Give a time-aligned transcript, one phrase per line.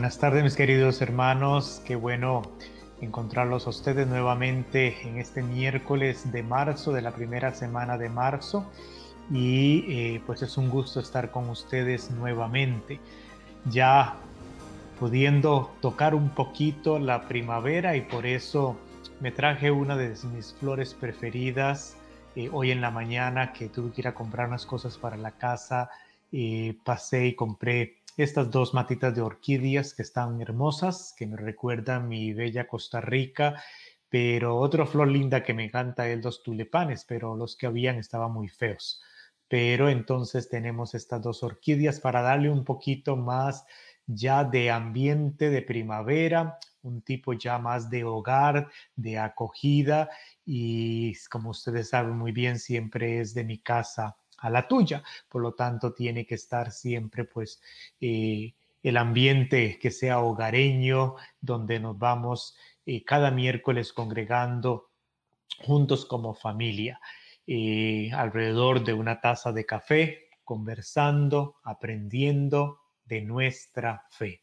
[0.00, 2.40] Buenas tardes mis queridos hermanos, qué bueno
[3.02, 8.64] encontrarlos a ustedes nuevamente en este miércoles de marzo, de la primera semana de marzo.
[9.30, 12.98] Y eh, pues es un gusto estar con ustedes nuevamente,
[13.66, 14.16] ya
[14.98, 18.78] pudiendo tocar un poquito la primavera y por eso
[19.20, 21.98] me traje una de mis flores preferidas
[22.36, 25.32] eh, hoy en la mañana que tuve que ir a comprar unas cosas para la
[25.32, 25.90] casa.
[26.32, 32.08] Eh, pasé y compré estas dos matitas de orquídeas que están hermosas, que me recuerdan
[32.08, 33.62] mi bella Costa Rica,
[34.08, 38.32] pero otra flor linda que me encanta es los tulipanes, pero los que habían estaban
[38.32, 39.02] muy feos.
[39.48, 43.64] Pero entonces tenemos estas dos orquídeas para darle un poquito más
[44.06, 50.10] ya de ambiente de primavera, un tipo ya más de hogar, de acogida
[50.44, 55.02] y como ustedes saben muy bien, siempre es de mi casa a la tuya.
[55.28, 57.60] Por lo tanto, tiene que estar siempre pues
[58.00, 64.90] eh, el ambiente que sea hogareño, donde nos vamos eh, cada miércoles congregando
[65.58, 67.00] juntos como familia,
[67.46, 74.42] eh, alrededor de una taza de café, conversando, aprendiendo de nuestra fe.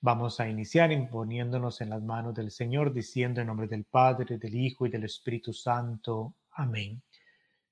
[0.00, 4.54] Vamos a iniciar imponiéndonos en las manos del Señor, diciendo en nombre del Padre, del
[4.54, 6.34] Hijo y del Espíritu Santo.
[6.52, 7.02] Amén.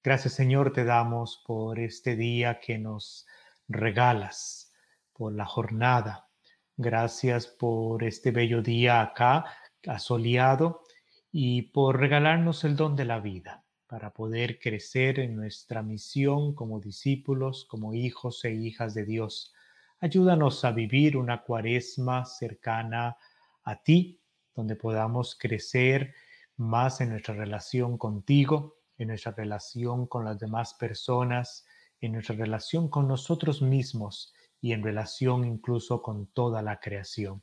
[0.04, 3.24] Gracias Señor te damos por este día que nos
[3.68, 4.72] regalas,
[5.12, 6.28] por la jornada.
[6.76, 9.44] Gracias por este bello día acá,
[9.86, 10.82] asoleado,
[11.30, 16.80] y por regalarnos el don de la vida para poder crecer en nuestra misión como
[16.80, 19.54] discípulos, como hijos e hijas de Dios.
[20.00, 23.16] Ayúdanos a vivir una cuaresma cercana
[23.62, 24.20] a ti,
[24.52, 26.12] donde podamos crecer
[26.56, 31.64] más en nuestra relación contigo en nuestra relación con las demás personas,
[32.00, 37.42] en nuestra relación con nosotros mismos y en relación incluso con toda la creación.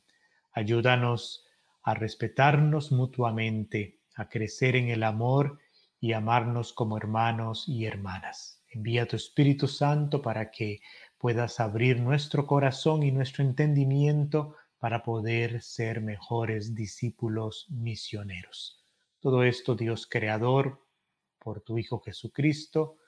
[0.52, 1.46] Ayúdanos
[1.82, 5.58] a respetarnos mutuamente, a crecer en el amor
[6.00, 8.62] y amarnos como hermanos y hermanas.
[8.68, 10.80] Envía tu Espíritu Santo para que
[11.18, 18.82] puedas abrir nuestro corazón y nuestro entendimiento para poder ser mejores discípulos misioneros.
[19.20, 20.80] Todo esto, Dios Creador,
[21.42, 22.98] por tu Hijo Jesucristo.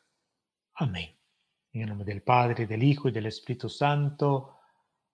[0.74, 1.16] Amén.
[1.72, 4.58] En el nombre del Padre, del Hijo y del Espíritu Santo.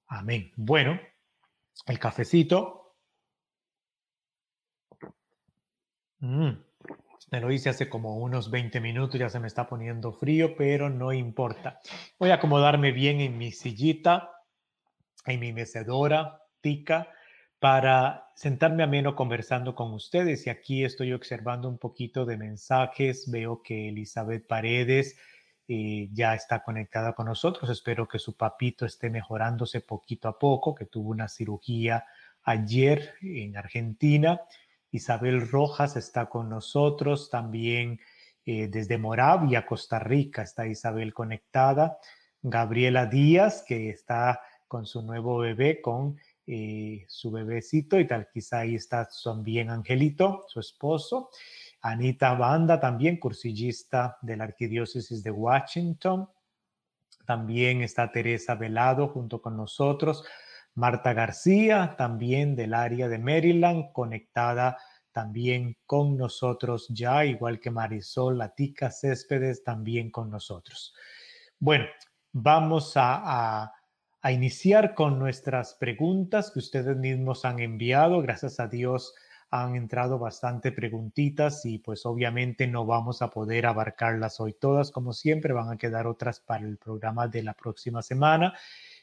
[0.06, 0.52] Amén.
[0.56, 0.98] Bueno,
[1.86, 2.96] el cafecito.
[6.20, 6.50] Mm,
[7.30, 10.88] me lo hice hace como unos 20 minutos, ya se me está poniendo frío, pero
[10.88, 11.80] no importa.
[12.18, 14.30] Voy a acomodarme bien en mi sillita,
[15.26, 17.08] en mi mecedora tica
[17.58, 20.46] para sentarme ameno conversando con ustedes.
[20.46, 23.30] Y aquí estoy observando un poquito de mensajes.
[23.30, 25.16] Veo que Elizabeth Paredes
[25.66, 27.68] eh, ya está conectada con nosotros.
[27.70, 32.04] Espero que su papito esté mejorándose poquito a poco, que tuvo una cirugía
[32.44, 34.40] ayer en Argentina.
[34.90, 38.00] Isabel Rojas está con nosotros también
[38.46, 40.42] eh, desde Moravia, Costa Rica.
[40.42, 41.98] Está Isabel conectada.
[42.40, 46.18] Gabriela Díaz, que está con su nuevo bebé, con
[46.50, 51.28] eh, su bebecito y tal, quizá ahí está también Angelito, su esposo.
[51.82, 56.26] Anita Banda, también cursillista de la Arquidiócesis de Washington.
[57.26, 60.24] También está Teresa Velado junto con nosotros.
[60.74, 64.78] Marta García, también del área de Maryland, conectada
[65.12, 70.94] también con nosotros ya, igual que Marisol Latica Céspedes, también con nosotros.
[71.58, 71.84] Bueno,
[72.32, 73.77] vamos a a
[74.32, 78.20] iniciar con nuestras preguntas que ustedes mismos han enviado.
[78.22, 79.14] Gracias a Dios
[79.50, 84.90] han entrado bastante preguntitas y pues obviamente no vamos a poder abarcarlas hoy todas.
[84.90, 88.54] Como siempre van a quedar otras para el programa de la próxima semana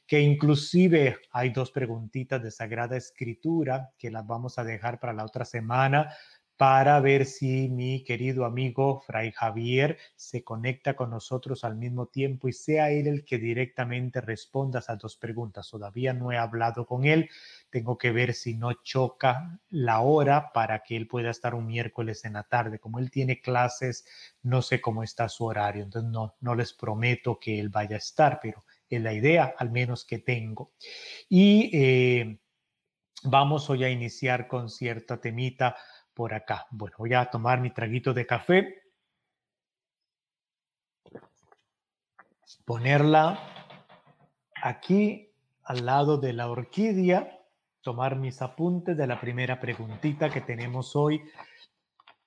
[0.08, 5.26] que inclusive hay dos preguntitas de Sagrada Escritura que las vamos a dejar para la
[5.26, 6.14] otra semana
[6.57, 12.48] para ver si mi querido amigo Fray Javier se conecta con nosotros al mismo tiempo
[12.48, 15.69] y sea él el que directamente responda a esas dos preguntas.
[15.69, 17.30] Todavía no he hablado con él,
[17.69, 22.24] tengo que ver si no choca la hora para que él pueda estar un miércoles
[22.24, 22.80] en la tarde.
[22.80, 24.06] Como él tiene clases,
[24.42, 28.00] no sé cómo está su horario, entonces no, no les prometo que él vaya a
[28.00, 30.72] estar, pero es la idea al menos que tengo.
[31.28, 32.40] Y eh,
[33.24, 35.75] vamos hoy a iniciar con cierta temita
[36.16, 36.66] por acá.
[36.72, 38.82] Bueno, voy a tomar mi traguito de café.
[42.64, 43.38] Ponerla
[44.64, 45.30] aquí
[45.64, 47.40] al lado de la orquídea.
[47.82, 51.22] Tomar mis apuntes de la primera preguntita que tenemos hoy.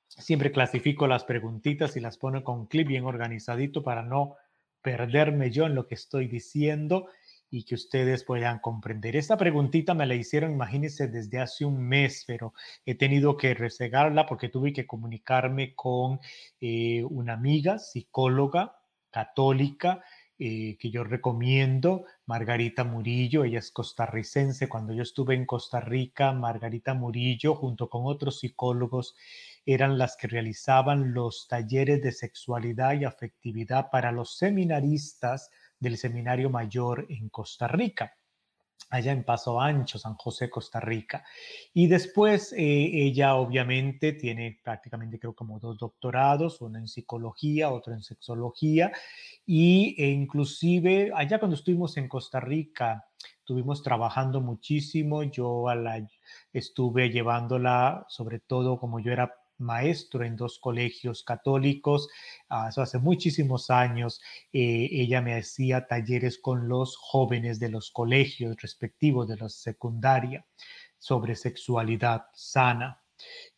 [0.07, 4.37] Siempre clasifico las preguntitas y las pongo con clip bien organizadito para no
[4.83, 7.09] perderme yo en lo que estoy diciendo.
[7.51, 9.17] Y que ustedes puedan comprender.
[9.17, 12.53] Esta preguntita me la hicieron, imagínense, desde hace un mes, pero
[12.85, 16.21] he tenido que resegarla porque tuve que comunicarme con
[16.61, 18.77] eh, una amiga, psicóloga
[19.11, 20.03] católica,
[20.41, 24.69] eh, que yo recomiendo, Margarita Murillo, ella es costarricense.
[24.69, 29.17] Cuando yo estuve en Costa Rica, Margarita Murillo, junto con otros psicólogos,
[29.67, 36.51] eran las que realizaban los talleres de sexualidad y afectividad para los seminaristas del Seminario
[36.51, 38.15] Mayor en Costa Rica
[38.91, 41.25] allá en Paso Ancho, San José, Costa Rica.
[41.75, 47.93] Y después eh, ella obviamente tiene prácticamente creo como dos doctorados, uno en psicología, otro
[47.93, 48.93] en sexología,
[49.45, 53.05] y e inclusive allá cuando estuvimos en Costa Rica,
[53.39, 56.07] estuvimos trabajando muchísimo, yo a la,
[56.53, 62.09] estuve llevándola, sobre todo como yo era maestro en dos colegios católicos,
[62.49, 64.21] ah, eso hace muchísimos años,
[64.53, 70.47] eh, ella me hacía talleres con los jóvenes de los colegios respectivos de la secundaria
[70.99, 73.03] sobre sexualidad sana.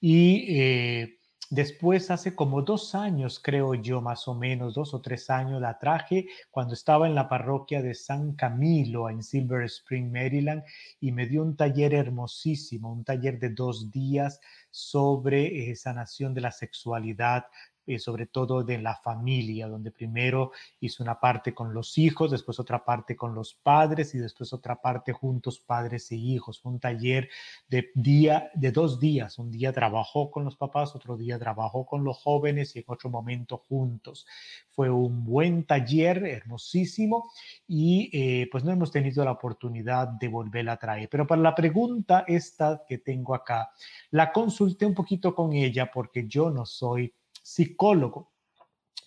[0.00, 1.19] Y eh,
[1.52, 5.80] Después, hace como dos años, creo yo, más o menos, dos o tres años, la
[5.80, 10.62] traje cuando estaba en la parroquia de San Camilo, en Silver Spring, Maryland,
[11.00, 14.38] y me dio un taller hermosísimo, un taller de dos días
[14.70, 17.46] sobre eh, sanación de la sexualidad,
[17.90, 22.60] eh, sobre todo de la familia, donde primero hizo una parte con los hijos, después
[22.60, 26.64] otra parte con los padres y después otra parte juntos padres e hijos.
[26.64, 27.28] Un taller
[27.68, 29.38] de día, de dos días.
[29.38, 33.10] Un día trabajó con los papás, otro día trabajó con los jóvenes y en otro
[33.10, 34.26] momento juntos.
[34.70, 37.30] Fue un buen taller, hermosísimo,
[37.66, 41.08] y eh, pues no hemos tenido la oportunidad de volverla a traer.
[41.08, 43.70] Pero para la pregunta esta que tengo acá,
[44.10, 48.32] la consulté un poquito con ella porque yo no soy psicólogo.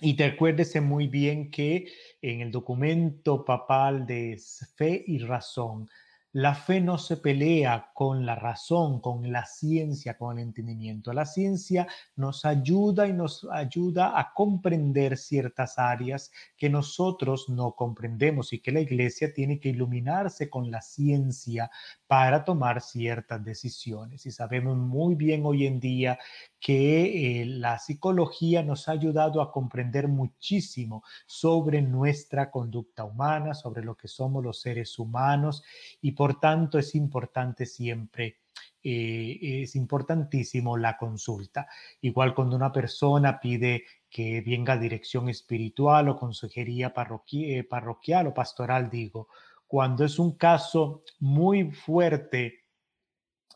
[0.02, 1.88] Y te acuérdese muy bien que
[2.22, 4.40] en el documento papal de
[4.76, 5.88] Fe y Razón,
[6.34, 11.14] la fe no se pelea con la razón, con la ciencia, con el entendimiento.
[11.14, 18.52] La ciencia nos ayuda y nos ayuda a comprender ciertas áreas que nosotros no comprendemos
[18.52, 21.70] y que la iglesia tiene que iluminarse con la ciencia
[22.14, 24.28] para tomar ciertas decisiones.
[24.28, 26.20] Y sabemos muy bien hoy en día
[26.60, 33.84] que eh, la psicología nos ha ayudado a comprender muchísimo sobre nuestra conducta humana, sobre
[33.84, 35.64] lo que somos los seres humanos
[36.02, 38.42] y por tanto es importante siempre
[38.84, 41.68] eh, es importantísimo la consulta.
[42.02, 46.94] Igual cuando una persona pide que venga dirección espiritual o consejería
[47.32, 49.30] eh, parroquial o pastoral, digo,
[49.68, 52.64] cuando es un caso muy fuerte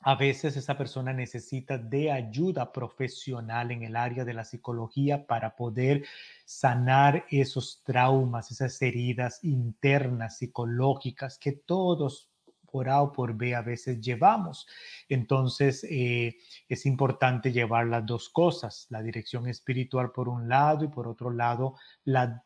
[0.02, 5.56] a veces esa persona necesita de ayuda profesional en el área de la psicología para
[5.56, 6.06] poder
[6.46, 12.30] sanar esos traumas, esas heridas internas psicológicas que todos
[12.72, 14.68] por A o por B a veces llevamos.
[15.10, 16.38] Entonces eh,
[16.70, 21.32] es importante llevar las dos cosas, la dirección espiritual por un lado y por otro
[21.32, 22.44] lado la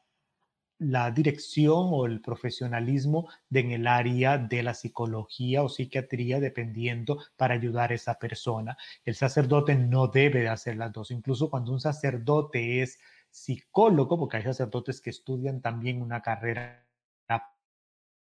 [0.81, 7.53] la dirección o el profesionalismo en el área de la psicología o psiquiatría, dependiendo para
[7.53, 8.75] ayudar a esa persona.
[9.05, 11.11] El sacerdote no debe de hacer las dos.
[11.11, 16.83] Incluso cuando un sacerdote es psicólogo, porque hay sacerdotes que estudian también una carrera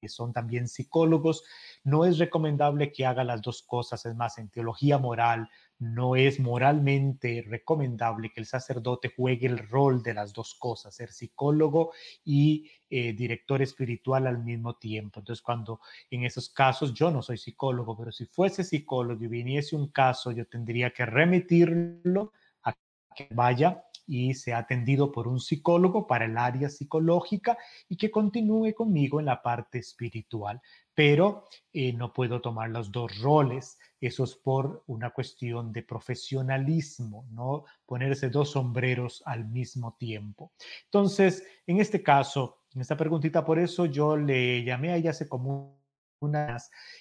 [0.02, 1.44] que son también psicólogos,
[1.84, 4.04] no es recomendable que haga las dos cosas.
[4.04, 10.02] Es más, en teología moral no es moralmente recomendable que el sacerdote juegue el rol
[10.02, 11.92] de las dos cosas, ser psicólogo
[12.24, 15.20] y eh, director espiritual al mismo tiempo.
[15.20, 15.80] Entonces, cuando
[16.10, 20.32] en esos casos, yo no soy psicólogo, pero si fuese psicólogo y viniese un caso,
[20.32, 22.32] yo tendría que remitirlo
[22.64, 22.74] a
[23.14, 27.56] que vaya y sea atendido por un psicólogo para el área psicológica
[27.88, 30.60] y que continúe conmigo en la parte espiritual.
[30.94, 33.78] Pero eh, no puedo tomar los dos roles.
[33.98, 40.52] Eso es por una cuestión de profesionalismo, no ponerse dos sombreros al mismo tiempo.
[40.84, 45.26] Entonces, en este caso, en esta preguntita, por eso yo le llamé a ella hace
[45.26, 45.81] como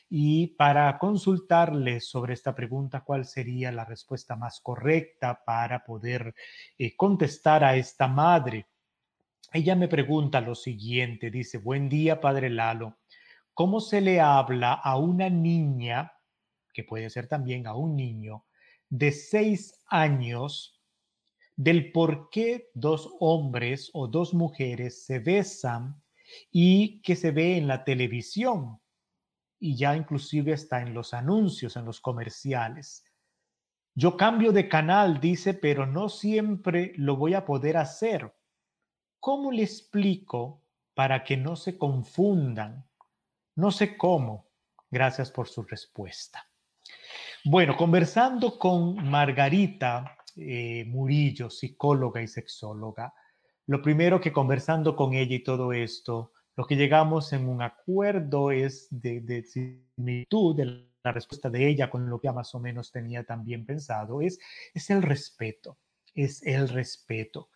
[0.10, 6.34] y para consultarle sobre esta pregunta, cuál sería la respuesta más correcta para poder
[6.78, 8.68] eh, contestar a esta madre.
[9.54, 12.98] Ella me pregunta lo siguiente, dice, buen día, padre Lalo,
[13.54, 16.14] ¿cómo se le habla a una niña,
[16.74, 18.46] que puede ser también a un niño,
[18.90, 20.82] de seis años,
[21.56, 26.02] del por qué dos hombres o dos mujeres se besan
[26.50, 28.80] y que se ve en la televisión?
[29.62, 33.06] Y ya inclusive está en los anuncios, en los comerciales.
[33.94, 38.34] Yo cambio de canal, dice, pero no siempre lo voy a poder hacer.
[39.20, 40.64] ¿Cómo le explico
[40.96, 42.90] para que no se confundan?
[43.56, 44.50] No sé cómo.
[44.90, 46.50] Gracias por su respuesta.
[47.46, 53.14] Bueno, conversando con Margarita eh, Murillo, psicóloga y sexóloga,
[53.68, 58.52] lo primero que conversando con ella y todo esto, lo que llegamos en un acuerdo
[58.52, 62.92] es de, de similitud de la respuesta de ella con lo que más o menos
[62.92, 64.40] tenía también pensado, es,
[64.74, 65.80] es el respeto,
[66.14, 67.50] es el respeto.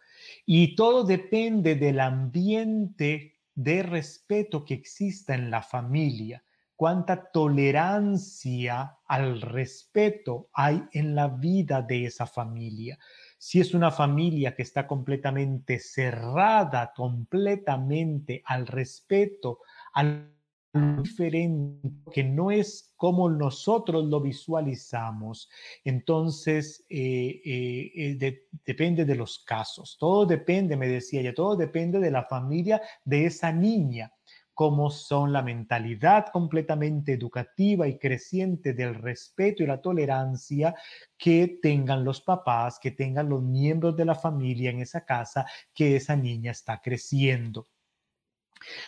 [0.46, 6.44] Y todo depende del ambiente de respeto que exista en la familia,
[6.76, 13.00] cuánta tolerancia al respeto hay en la vida de esa familia.
[13.48, 19.60] Si es una familia que está completamente cerrada, completamente al respeto,
[19.94, 20.32] al
[20.74, 25.48] diferente, que no es como nosotros lo visualizamos.
[25.84, 29.96] Entonces, eh, eh, eh, depende de los casos.
[30.00, 34.12] Todo depende, me decía ella, todo depende de la familia de esa niña
[34.56, 40.74] cómo son la mentalidad completamente educativa y creciente del respeto y la tolerancia
[41.18, 45.98] que tengan los papás, que tengan los miembros de la familia en esa casa que
[45.98, 47.68] esa niña está creciendo.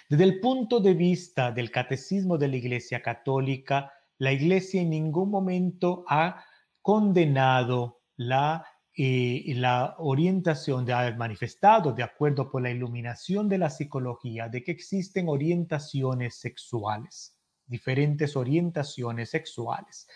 [0.09, 5.29] Desde el punto de vista del catecismo de la Iglesia Católica, la Iglesia en ningún
[5.29, 6.43] momento ha
[6.81, 8.65] condenado la,
[8.99, 14.63] eh, la orientación, de haber manifestado, de acuerdo con la iluminación de la psicología, de
[14.63, 17.37] que existen orientaciones sexuales,
[17.67, 20.07] diferentes orientaciones sexuales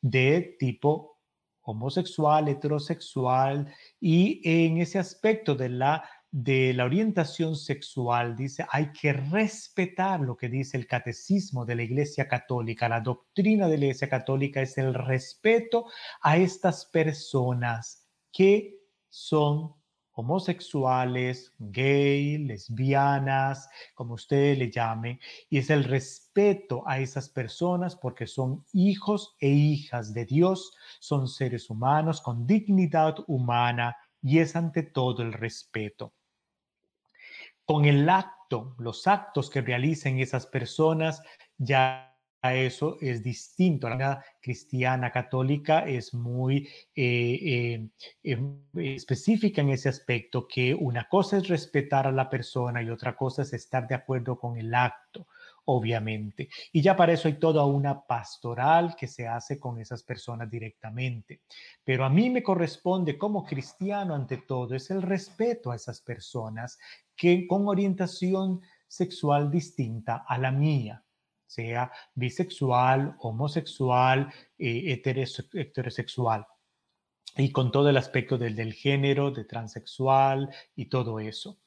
[0.00, 1.18] de tipo
[1.60, 3.70] homosexual, heterosexual,
[4.00, 6.02] y en ese aspecto de la
[6.34, 11.82] de la orientación sexual, dice, hay que respetar lo que dice el catecismo de la
[11.82, 12.88] Iglesia Católica.
[12.88, 15.84] La doctrina de la Iglesia Católica es el respeto
[16.22, 18.01] a estas personas
[18.32, 19.74] que son
[20.14, 28.26] homosexuales, gay, lesbianas, como ustedes le llamen, y es el respeto a esas personas porque
[28.26, 34.82] son hijos e hijas de Dios, son seres humanos con dignidad humana y es ante
[34.82, 36.12] todo el respeto.
[37.64, 41.22] Con el acto, los actos que realicen esas personas,
[41.56, 42.11] ya
[42.42, 43.88] eso es distinto.
[43.88, 47.88] La cristiana católica es muy eh, eh,
[48.24, 53.14] em, específica en ese aspecto, que una cosa es respetar a la persona y otra
[53.14, 55.26] cosa es estar de acuerdo con el acto
[55.64, 56.48] obviamente.
[56.72, 61.42] Y ya para eso hay toda una pastoral que se hace con esas personas directamente.
[61.84, 66.78] Pero a mí me corresponde como cristiano ante todo es el respeto a esas personas
[67.14, 71.01] que con orientación sexual distinta a la mía,
[71.54, 75.02] sea bisexual, homosexual, eh,
[75.52, 76.46] heterosexual
[77.36, 81.58] y con todo el aspecto del, del género, de transexual y todo eso.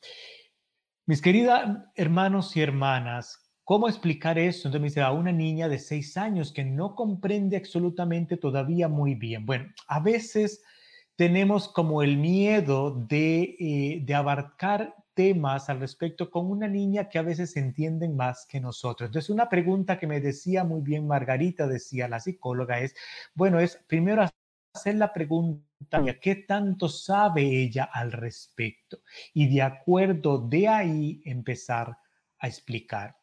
[1.07, 4.67] Mis queridas hermanos y hermanas, ¿Cómo explicar eso?
[4.67, 9.15] Entonces me dice, a una niña de seis años que no comprende absolutamente todavía muy
[9.15, 9.47] bien.
[9.47, 10.63] Bueno, a veces
[11.15, 17.17] tenemos como el miedo de, eh, de abarcar temas al respecto con una niña que
[17.17, 19.07] a veces entienden más que nosotros.
[19.07, 22.95] Entonces, una pregunta que me decía muy bien Margarita, decía la psicóloga, es,
[23.33, 24.27] bueno, es primero
[24.73, 28.99] hacer la pregunta, ¿qué tanto sabe ella al respecto?
[29.33, 31.97] Y de acuerdo de ahí empezar
[32.39, 33.15] a explicar.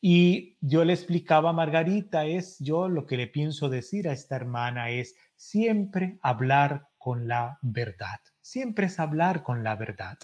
[0.00, 4.36] Y yo le explicaba a Margarita, es yo lo que le pienso decir a esta
[4.36, 8.20] hermana es siempre hablar con la verdad.
[8.46, 10.18] Siempre es hablar con la verdad.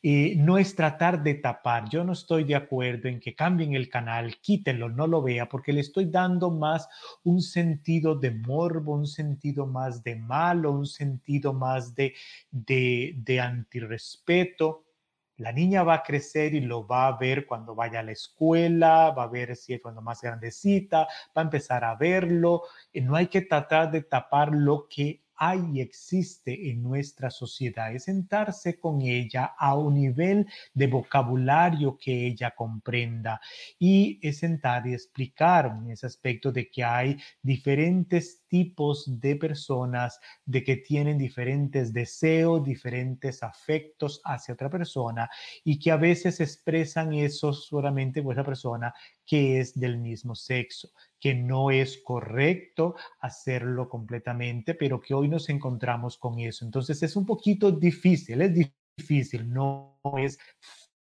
[0.00, 1.88] y no es tratar de tapar.
[1.88, 5.72] Yo no estoy de acuerdo en que cambien el canal, quítenlo, no lo vea, porque
[5.72, 6.88] le estoy dando más
[7.24, 12.14] un sentido de morbo, un sentido más de malo, un sentido más de,
[12.52, 14.84] de, de antirrespeto
[15.36, 19.10] la niña va a crecer y lo va a ver cuando vaya a la escuela,
[19.10, 22.62] va a ver si es cuando más grandecita, va a empezar a verlo.
[22.92, 27.94] Y no hay que tratar de tapar lo que hay y existe en nuestra sociedad,
[27.94, 33.40] es sentarse con ella a un nivel de vocabulario que ella comprenda
[33.78, 40.20] y es sentar y explicar en ese aspecto de que hay diferentes tipos de personas,
[40.44, 45.28] de que tienen diferentes deseos, diferentes afectos hacia otra persona
[45.64, 48.94] y que a veces expresan eso solamente por esa persona
[49.26, 55.48] que es del mismo sexo, que no es correcto hacerlo completamente, pero que hoy nos
[55.48, 56.64] encontramos con eso.
[56.64, 60.38] Entonces es un poquito difícil, es difícil, no es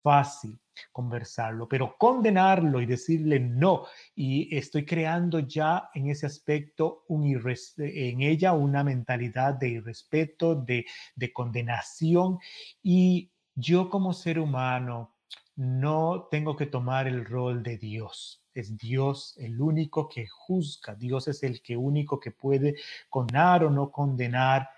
[0.02, 0.60] fácil
[0.92, 8.22] conversarlo, pero condenarlo y decirle no, y estoy creando ya en ese aspecto un en
[8.22, 12.40] ella una mentalidad de irrespeto, de, de condenación,
[12.82, 15.16] y yo como ser humano,
[15.60, 18.42] no tengo que tomar el rol de Dios.
[18.54, 20.96] Es Dios el único que juzga.
[20.96, 22.76] Dios es el que único que puede
[23.10, 24.70] condenar o no condenar.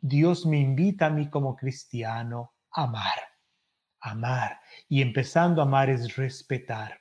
[0.00, 3.18] Dios me invita a mí como cristiano a amar.
[4.00, 4.60] Amar.
[4.88, 7.00] Y empezando a amar es respetar.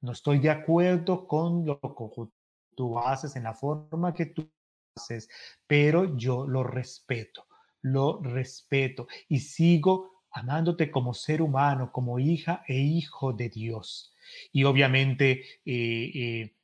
[0.00, 2.30] No estoy de acuerdo con lo que
[2.76, 4.48] tú haces en la forma que tú
[4.96, 5.28] haces,
[5.66, 7.46] pero yo lo respeto.
[7.82, 14.14] Lo respeto y sigo amándote como ser humano, como hija e hijo de Dios.
[14.52, 16.57] Y obviamente eh, eh,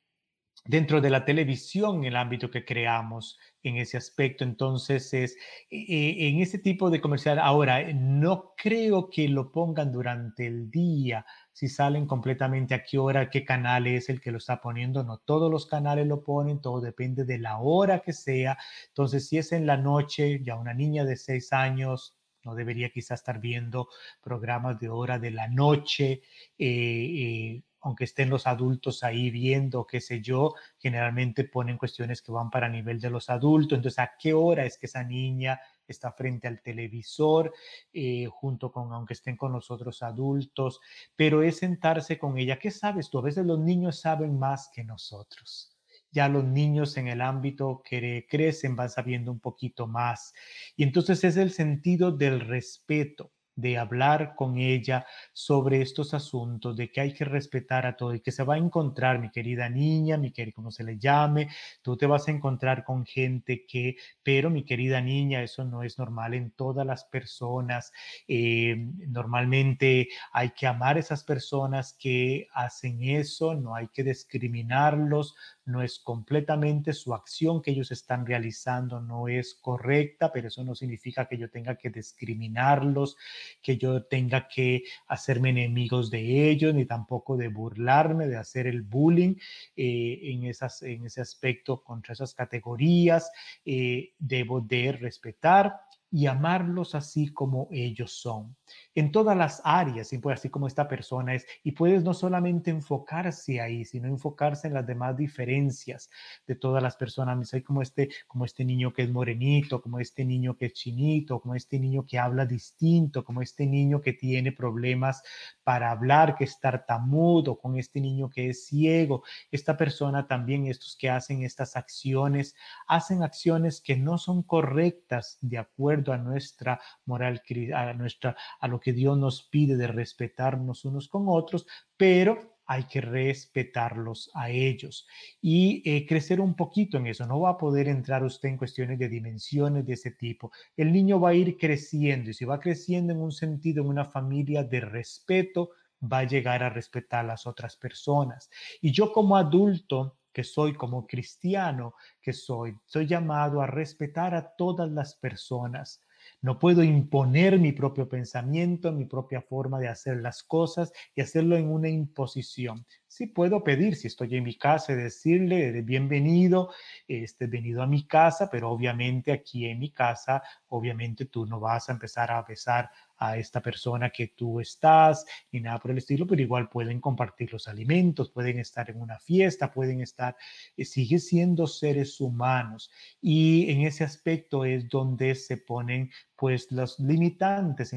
[0.64, 5.36] dentro de la televisión, el ámbito que creamos en ese aspecto, entonces es
[5.70, 7.38] eh, en ese tipo de comercial.
[7.38, 13.30] Ahora, no creo que lo pongan durante el día, si salen completamente a qué hora,
[13.30, 15.04] qué canal es el que lo está poniendo.
[15.04, 18.58] No todos los canales lo ponen, todo depende de la hora que sea.
[18.88, 23.20] Entonces, si es en la noche, ya una niña de seis años, no debería quizás
[23.20, 23.88] estar viendo
[24.22, 26.22] programas de hora de la noche,
[26.58, 32.32] eh, eh, aunque estén los adultos ahí viendo, qué sé yo, generalmente ponen cuestiones que
[32.32, 33.76] van para nivel de los adultos.
[33.76, 37.52] Entonces, ¿a qué hora es que esa niña está frente al televisor,
[37.92, 40.80] eh, junto con, aunque estén con los otros adultos?
[41.14, 42.58] Pero es sentarse con ella.
[42.58, 43.18] ¿Qué sabes tú?
[43.18, 45.70] A veces los niños saben más que nosotros
[46.10, 50.32] ya los niños en el ámbito crecen van sabiendo un poquito más.
[50.76, 56.90] Y entonces es el sentido del respeto de hablar con ella sobre estos asuntos, de
[56.90, 60.16] que hay que respetar a todo y que se va a encontrar, mi querida niña,
[60.16, 61.48] mi querida, como se le llame,
[61.82, 65.98] tú te vas a encontrar con gente que, pero mi querida niña, eso no es
[65.98, 67.92] normal en todas las personas.
[68.28, 68.76] Eh,
[69.08, 75.34] normalmente hay que amar a esas personas que hacen eso, no hay que discriminarlos,
[75.66, 80.74] no es completamente su acción que ellos están realizando, no es correcta, pero eso no
[80.74, 83.16] significa que yo tenga que discriminarlos,
[83.62, 88.82] que yo tenga que hacerme enemigos de ellos, ni tampoco de burlarme, de hacer el
[88.82, 89.36] bullying
[89.76, 93.30] eh, en, ese aspecto contra esas categorías.
[93.64, 98.54] Eh, debo de respetar y amarlos así como ellos son
[98.94, 103.84] en todas las áreas, así como esta persona es, y puedes no solamente enfocarse ahí,
[103.84, 106.10] sino enfocarse en las demás diferencias
[106.46, 107.52] de todas las personas.
[107.54, 111.40] Hay como este, como este niño que es morenito, como este niño que es chinito,
[111.40, 115.22] como este niño que habla distinto, como este niño que tiene problemas
[115.62, 119.24] para hablar, que es tartamudo, con este niño que es ciego.
[119.50, 122.54] Esta persona también, estos que hacen estas acciones,
[122.86, 127.42] hacen acciones que no son correctas de acuerdo a nuestra moral,
[127.74, 131.66] a nuestra a lo que Dios nos pide de respetarnos unos con otros,
[131.98, 135.06] pero hay que respetarlos a ellos
[135.42, 137.26] y eh, crecer un poquito en eso.
[137.26, 140.50] No va a poder entrar usted en cuestiones de dimensiones de ese tipo.
[140.78, 144.06] El niño va a ir creciendo y si va creciendo en un sentido, en una
[144.06, 145.72] familia de respeto,
[146.02, 148.48] va a llegar a respetar a las otras personas.
[148.80, 154.54] Y yo como adulto, que soy como cristiano, que soy, soy llamado a respetar a
[154.56, 156.00] todas las personas
[156.44, 161.56] no puedo imponer mi propio pensamiento, mi propia forma de hacer las cosas y hacerlo
[161.56, 162.84] en una imposición.
[163.06, 166.70] Sí puedo pedir, si estoy en mi casa, decirle bienvenido,
[167.08, 171.88] este, venido a mi casa, pero obviamente aquí en mi casa, obviamente tú no vas
[171.88, 176.26] a empezar a besar a esta persona que tú estás, ni nada por el estilo,
[176.26, 180.36] pero igual pueden compartir los alimentos, pueden estar en una fiesta, pueden estar,
[180.76, 182.90] eh, sigue siendo seres humanos.
[183.20, 187.90] Y en ese aspecto es donde se ponen pues los limitantes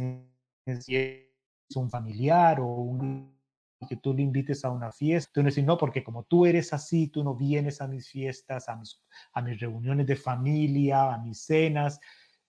[0.82, 1.28] si es
[1.76, 3.38] un familiar o un
[3.88, 6.74] que tú le invites a una fiesta, tú no dices, no, porque como tú eres
[6.74, 9.00] así, tú no vienes a mis fiestas, a mis,
[9.34, 12.00] a mis reuniones de familia, a mis cenas,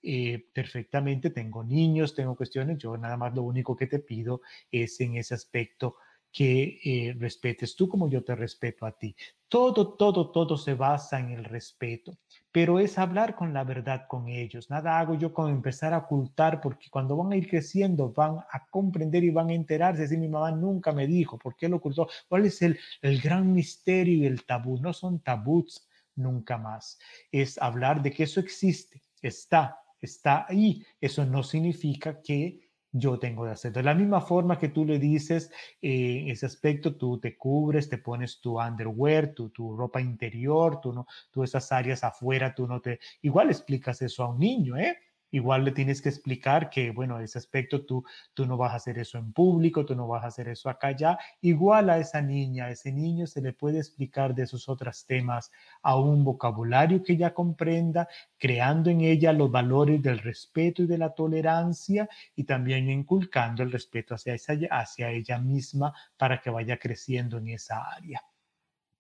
[0.03, 5.01] eh, perfectamente, tengo niños, tengo cuestiones, yo nada más lo único que te pido es
[5.01, 5.97] en ese aspecto
[6.33, 9.17] que eh, respetes tú como yo te respeto a ti.
[9.49, 12.19] Todo, todo, todo se basa en el respeto,
[12.53, 14.69] pero es hablar con la verdad con ellos.
[14.69, 18.67] Nada hago yo con empezar a ocultar, porque cuando van a ir creciendo van a
[18.71, 20.07] comprender y van a enterarse.
[20.07, 22.09] Si mi mamá nunca me dijo, ¿por qué lo ocultó?
[22.29, 24.79] ¿Cuál es el, el gran misterio y el tabú?
[24.79, 26.99] No son tabús nunca más.
[27.33, 30.85] Es hablar de que eso existe, está, está ahí.
[31.01, 33.73] Eso no significa que yo tengo de hacer.
[33.73, 35.51] De la misma forma que tú le dices
[35.83, 40.93] eh, ese aspecto, tú te cubres, te pones tu underwear, tu, tu ropa interior, tú
[40.93, 44.97] no, tú esas áreas afuera, tú no te, igual explicas eso a un niño, ¿eh?
[45.31, 48.99] Igual le tienes que explicar que, bueno, ese aspecto tú, tú no vas a hacer
[48.99, 51.19] eso en público, tú no vas a hacer eso acá ya.
[51.43, 55.51] Igual a esa niña, a ese niño se le puede explicar de esos otros temas
[55.83, 60.99] a un vocabulario que ella comprenda, creando en ella los valores del respeto y de
[60.99, 66.79] la tolerancia y también inculcando el respeto hacia, esa, hacia ella misma para que vaya
[66.79, 68.23] creciendo en esa área.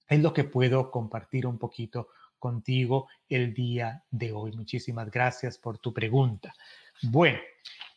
[0.09, 4.53] Es lo que puedo compartir un poquito contigo el día de hoy.
[4.53, 6.55] Muchísimas gracias por tu pregunta.
[7.03, 7.39] Bueno,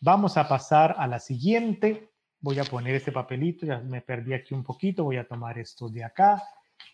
[0.01, 2.09] vamos a pasar a la siguiente.
[2.39, 5.89] Voy a poner este papelito, ya me perdí aquí un poquito, voy a tomar esto
[5.89, 6.41] de acá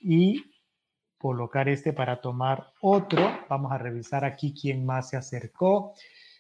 [0.02, 0.44] y
[1.18, 3.40] colocar este para tomar otro.
[3.50, 5.94] Vamos a revisar aquí quién más se acercó.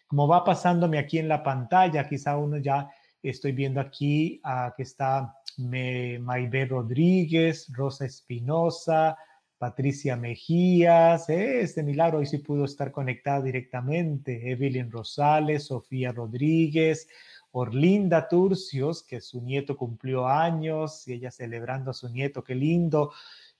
[0.08, 2.90] Como va pasándome aquí en la pantalla, quizá uno ya
[3.22, 9.18] estoy viendo aquí uh, que está Maybe Rodríguez, Rosa Espinosa,
[9.58, 17.08] Patricia Mejías, este milagro hoy sí pudo estar conectada directamente, Evelyn Rosales, Sofía Rodríguez,
[17.52, 23.12] Orlinda Turcios, que su nieto cumplió años y ella celebrando a su nieto, qué lindo.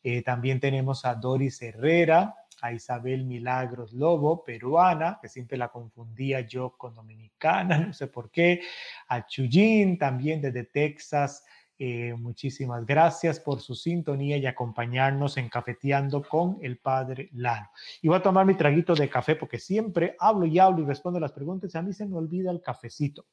[0.04, 6.42] Eh, también tenemos a Doris Herrera, a Isabel Milagros Lobo, peruana, que siempre la confundía
[6.42, 8.62] yo con dominicana, no sé por qué,
[9.08, 11.44] a Chuyín, también desde Texas,
[11.80, 17.70] eh, muchísimas gracias por su sintonía y acompañarnos en Cafeteando con el Padre Lano.
[18.02, 21.20] Y voy a tomar mi traguito de café porque siempre hablo y hablo y respondo
[21.20, 23.26] las preguntas a mí se me olvida el cafecito.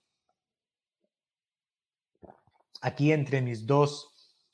[2.82, 4.10] Aquí entre mis dos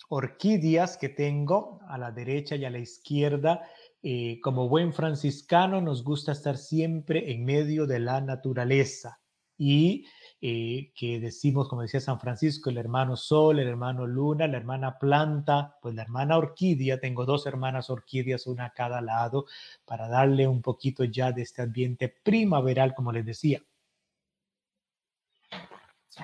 [0.08, 3.66] orquídeas que tengo a la derecha y a la izquierda,
[4.02, 9.20] eh, como buen franciscano nos gusta estar siempre en medio de la naturaleza
[9.58, 10.06] y
[10.42, 14.98] eh, que decimos, como decía San Francisco, el hermano Sol, el hermano Luna, la hermana
[14.98, 19.44] Planta, pues la hermana Orquídea, tengo dos hermanas orquídeas, una a cada lado,
[19.84, 23.60] para darle un poquito ya de este ambiente primaveral, como les decía.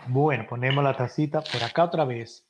[0.08, 2.48] Bueno, ponemos la tacita por acá otra vez.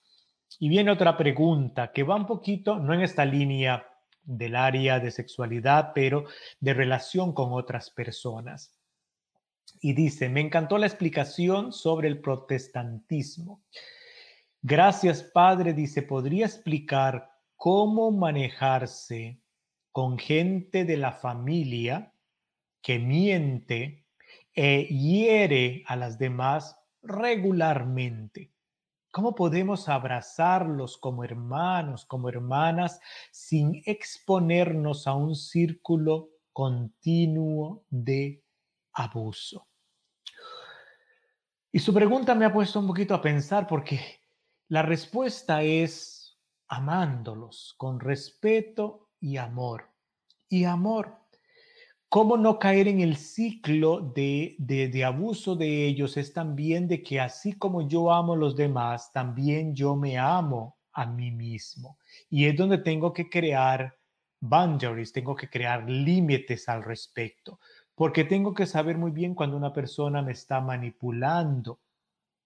[0.61, 3.88] Y viene otra pregunta que va un poquito, no en esta línea
[4.22, 6.26] del área de sexualidad, pero
[6.61, 8.76] de relación con otras personas
[9.81, 13.62] y dice, me encantó la explicación sobre el protestantismo.
[14.62, 19.40] Gracias, Padre, dice, ¿podría explicar cómo manejarse
[19.92, 22.12] con gente de la familia
[22.83, 24.07] que miente
[24.55, 28.52] e hiere a las demás regularmente?
[29.12, 33.00] ¿Cómo podemos abrazarlos como hermanos, como hermanas,
[33.31, 38.42] sin exponernos a un círculo continuo de
[38.97, 39.69] abuso.
[41.71, 44.01] Y su pregunta me ha puesto un poquito a pensar porque
[44.69, 49.91] la respuesta es amándolos con respeto y amor.
[50.49, 51.19] Y amor.
[52.09, 56.17] ¿Cómo no caer en el ciclo de, de, abuso de ellos?
[56.17, 60.79] Es también de que así como yo amo a los demás, también yo me amo
[60.93, 61.99] a mí mismo.
[62.31, 63.99] Y es donde tengo que crear
[64.41, 67.59] boundaries, tengo que crear límites al respecto
[67.97, 71.81] porque tengo que saber muy bien cuando una persona me está manipulando.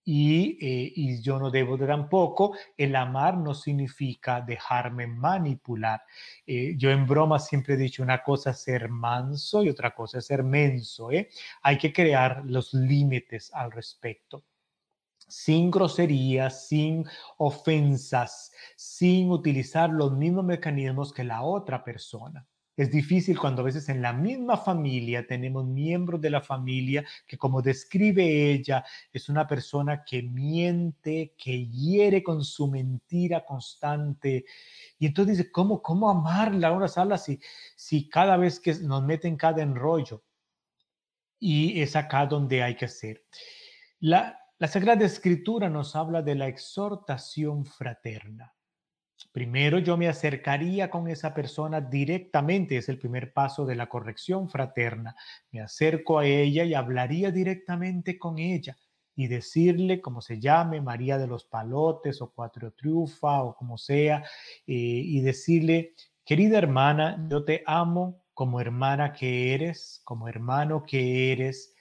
[0.05, 6.03] Y, eh, yo no debo de tampoco, el amar no significa dejarme manipular.
[6.47, 10.19] Eh, yo en broma siempre he dicho una cosa es ser manso y otra cosa
[10.19, 11.11] es ser menso.
[11.13, 11.29] ¿eh?
[11.63, 14.45] Hay que crear los límites al respecto.
[15.29, 17.05] Sin groserías, sin
[17.39, 22.47] ofensas, sin utilizar los mismos mecanismos que la otra persona.
[22.81, 27.37] Es difícil cuando a veces en la misma familia tenemos miembros de la familia que
[27.37, 34.47] como describe ella, es una persona que miente, que hiere con su mentira constante.
[34.99, 37.38] Y entonces dice, ¿cómo, cómo amarla una sala si,
[37.77, 40.25] si cada vez que nos meten cada enrollo?
[41.38, 43.27] Y es acá donde hay que hacer.
[43.99, 48.55] La, la Sagrada Escritura nos habla de la exhortación fraterna.
[49.33, 54.49] Primero yo me acercaría con esa persona directamente, es el primer paso de la corrección
[54.49, 55.14] fraterna.
[55.53, 58.77] Me acerco a ella y hablaría directamente con ella
[59.14, 64.25] y decirle, como se llame, María de los Palotes o Cuatro Triunfa o como sea,
[64.66, 71.33] eh, y decirle, querida hermana, yo te amo como hermana que eres, como hermano que
[71.33, 71.75] eres,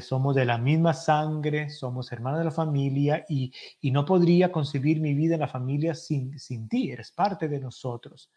[0.00, 3.52] somos de la misma sangre, somos hermanos de la familia y,
[3.90, 8.30] no podría concebir mi vida en la familia sin, sin ti, eres parte de nosotros.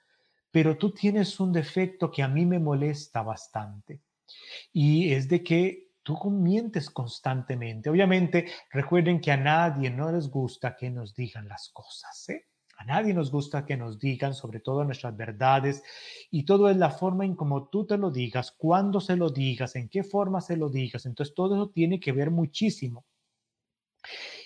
[0.51, 4.01] Pero tú tienes un defecto que a mí me molesta bastante
[4.73, 7.89] y es de que tú mientes constantemente.
[7.89, 12.29] Obviamente, recuerden que a nadie no les gusta que nos digan las cosas.
[12.29, 12.45] ¿eh?
[12.85, 15.83] Nadie nos gusta que nos digan sobre todo nuestras verdades
[16.29, 19.75] y todo es la forma en cómo tú te lo digas, cuándo se lo digas,
[19.75, 21.05] en qué forma se lo digas.
[21.05, 23.05] Entonces todo eso tiene que ver muchísimo.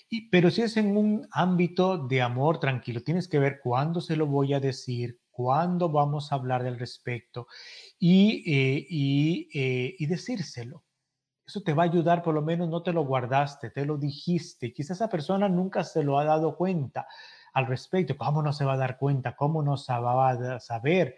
[0.09, 4.15] Y, pero si es en un ámbito de amor tranquilo, tienes que ver cuándo se
[4.15, 7.47] lo voy a decir, cuándo vamos a hablar del respecto
[7.99, 10.83] y, eh, y, eh, y decírselo.
[11.45, 14.71] Eso te va a ayudar, por lo menos no te lo guardaste, te lo dijiste.
[14.71, 17.07] Quizás esa persona nunca se lo ha dado cuenta
[17.53, 18.17] al respecto.
[18.17, 19.35] ¿Cómo no se va a dar cuenta?
[19.35, 21.17] ¿Cómo no se va a saber?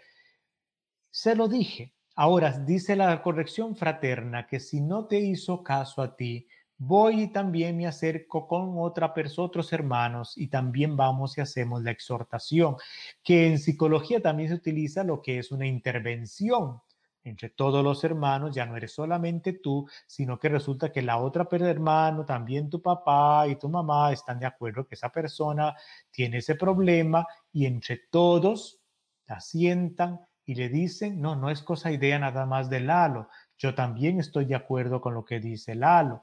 [1.10, 1.94] Se lo dije.
[2.14, 7.28] Ahora, dice la corrección fraterna que si no te hizo caso a ti, voy y
[7.32, 12.76] también me acerco con otra persona, otros hermanos, y también vamos y hacemos la exhortación,
[13.22, 16.80] que en psicología también se utiliza lo que es una intervención
[17.24, 21.46] entre todos los hermanos, ya no eres solamente tú, sino que resulta que la otra
[21.50, 25.74] hermano, también tu papá y tu mamá están de acuerdo que esa persona
[26.10, 28.80] tiene ese problema y entre todos
[29.26, 33.28] la sientan y le dicen, no, no es cosa idea nada más de Lalo,
[33.62, 36.22] yo también estoy de acuerdo con lo que dice Lalo.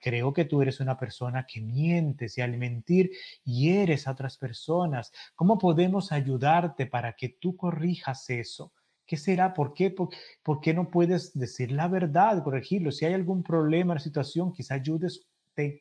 [0.00, 3.10] Creo que tú eres una persona que mientes y al mentir
[3.44, 5.12] hieres a otras personas.
[5.34, 8.72] ¿Cómo podemos ayudarte para que tú corrijas eso?
[9.08, 9.54] ¿Qué será?
[9.54, 9.90] ¿Por qué?
[9.90, 12.92] ¿Por, qué no puedes decir la verdad, corregirlo?
[12.92, 15.26] Si hay algún problema, situación, quizá ayudes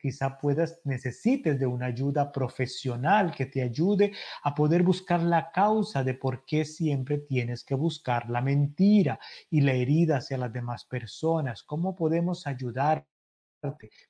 [0.02, 4.12] quizá puedas, necesites de una ayuda profesional que te ayude
[4.44, 9.20] a poder buscar la causa de por qué siempre tienes que buscar la mentira
[9.52, 11.62] y la herida hacia las demás personas.
[11.64, 13.08] ¿Cómo podemos ayudarte?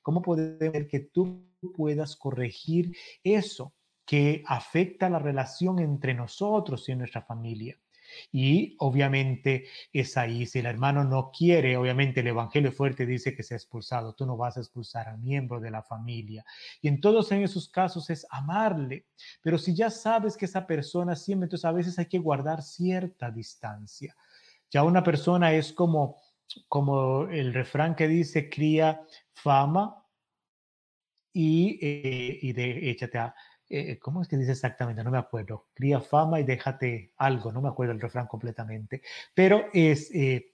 [0.01, 3.73] ¿Cómo podemos que tú puedas corregir eso
[4.06, 7.77] que afecta la relación entre nosotros y nuestra familia?
[8.32, 13.43] Y obviamente es ahí, si el hermano no quiere, obviamente el Evangelio fuerte dice que
[13.43, 16.45] se ha expulsado, tú no vas a expulsar a miembro de la familia.
[16.82, 19.06] Y en todos esos casos es amarle,
[19.41, 23.32] pero si ya sabes que esa persona siempre, entonces a veces hay que guardar cierta
[23.32, 24.15] distancia.
[24.69, 26.21] Ya una persona es como,
[26.67, 29.01] como el refrán que dice, cría
[29.34, 30.03] fama
[31.34, 33.36] y, eh, y de, échate a
[33.69, 35.03] eh, ¿cómo es que dice exactamente?
[35.03, 35.67] No me acuerdo.
[35.73, 39.01] Cría fama y déjate algo, no me acuerdo el refrán completamente.
[39.34, 40.53] Pero es eh,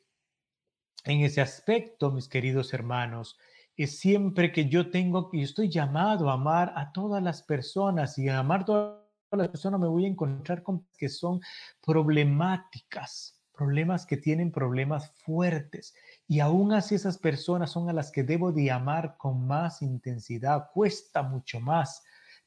[1.06, 3.38] en ese aspecto, mis queridos hermanos,
[3.76, 8.30] es siempre que yo tengo, y estoy llamado a amar a todas las personas y
[8.30, 11.41] a amar a todas las personas me voy a encontrar con que son
[11.84, 15.95] problemáticas, problemas que tienen problemas fuertes.
[16.28, 20.69] Y aún así esas personas son a las que debo de amar con más intensidad,
[20.71, 22.04] cuesta mucho más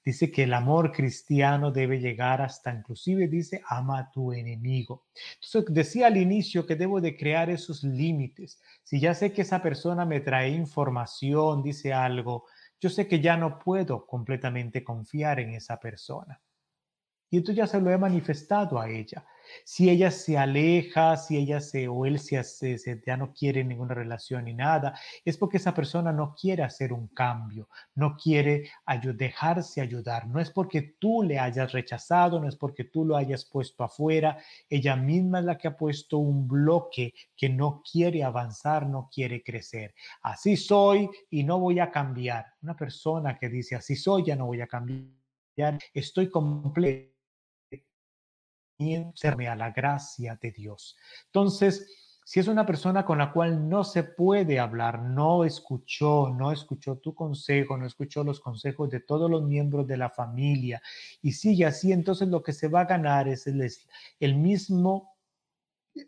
[0.07, 5.07] Dice que el amor cristiano debe llegar hasta, inclusive dice, ama a tu enemigo.
[5.35, 8.63] Entonces decía al inicio que debo de crear esos límites.
[8.85, 12.45] Si ya sé que esa persona me trae información, dice algo,
[12.81, 16.41] yo sé que ya no puedo completamente confiar en esa persona.
[17.31, 19.27] Y esto ya se lo he manifestado a ella.
[19.65, 23.95] Si ella se aleja, si ella se o él se, se, ya no quiere ninguna
[23.95, 28.71] relación ni nada, es porque esa persona no quiere hacer un cambio, no quiere
[29.15, 30.27] dejarse ayudar.
[30.29, 34.39] No es porque tú le hayas rechazado, no es porque tú lo hayas puesto afuera.
[34.69, 39.43] Ella misma es la que ha puesto un bloque que no quiere avanzar, no quiere
[39.43, 39.95] crecer.
[40.23, 42.47] Así soy y no voy a cambiar.
[42.63, 45.11] Una persona que dice así soy, ya no voy a cambiar.
[45.95, 47.16] Estoy completo
[48.79, 50.97] a la gracia de Dios.
[51.27, 51.87] Entonces,
[52.25, 56.99] si es una persona con la cual no se puede hablar, no escuchó, no escuchó
[56.99, 60.83] tu consejo, no escuchó los consejos de todos los miembros de la familia
[61.23, 63.67] y sigue así, entonces lo que se va a ganar es el,
[64.19, 65.16] el mismo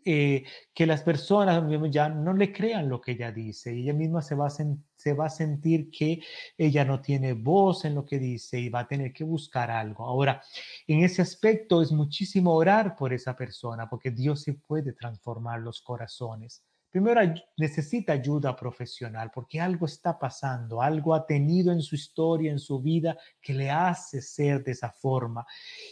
[0.05, 3.71] eh, que las personas ya no le crean lo que ella dice.
[3.71, 6.21] Ella misma se va, a se va a sentir que
[6.57, 10.05] ella no tiene voz en lo que dice y va a tener que buscar algo.
[10.05, 10.41] Ahora,
[10.87, 15.81] en ese aspecto es muchísimo orar por esa persona porque Dios sí puede transformar los
[15.81, 16.63] corazones.
[16.91, 17.21] Primero
[17.57, 22.81] necesita ayuda profesional porque algo está pasando, algo ha tenido en su historia, en su
[22.81, 25.45] vida, que le hace ser de esa forma.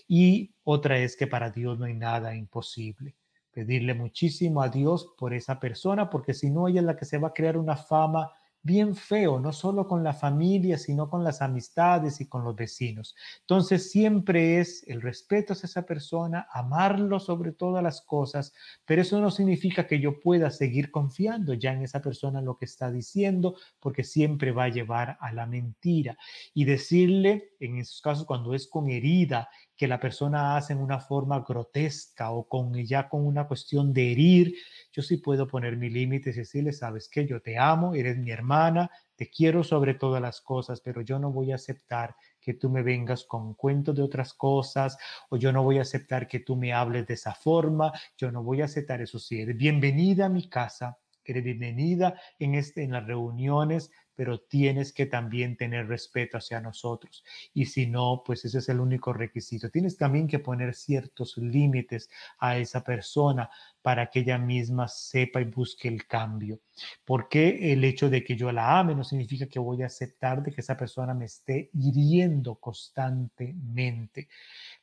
[0.08, 3.16] Y otra es que para Dios no hay nada imposible
[3.58, 7.18] pedirle muchísimo a Dios por esa persona, porque si no, ella es la que se
[7.18, 11.42] va a crear una fama bien feo, no solo con la familia, sino con las
[11.42, 13.16] amistades y con los vecinos.
[13.40, 18.54] Entonces siempre es el respeto a esa persona, amarlo sobre todas las cosas,
[18.86, 22.66] pero eso no significa que yo pueda seguir confiando ya en esa persona lo que
[22.66, 26.16] está diciendo, porque siempre va a llevar a la mentira.
[26.54, 31.00] Y decirle, en esos casos, cuando es con herida que la persona hace en una
[31.00, 34.56] forma grotesca o con ya con una cuestión de herir,
[34.92, 38.32] yo sí puedo poner mi límites y decirle, sabes que yo te amo, eres mi
[38.32, 42.70] hermana, te quiero sobre todas las cosas, pero yo no voy a aceptar que tú
[42.70, 44.98] me vengas con cuentos de otras cosas,
[45.30, 48.44] o yo no voy a aceptar que tú me hables de esa forma, yo no
[48.44, 49.20] voy a aceptar eso.
[49.20, 50.98] Sí, bienvenida a mi casa,
[51.34, 57.24] eres bienvenida en, este, en las reuniones, pero tienes que también tener respeto hacia nosotros.
[57.54, 59.70] Y si no, pues ese es el único requisito.
[59.70, 62.10] Tienes también que poner ciertos límites
[62.40, 63.48] a esa persona
[63.84, 66.60] para que ella misma sepa y busque el cambio.
[67.06, 70.52] Porque el hecho de que yo la ame no significa que voy a aceptar de
[70.52, 74.30] que esa persona me esté hiriendo constantemente.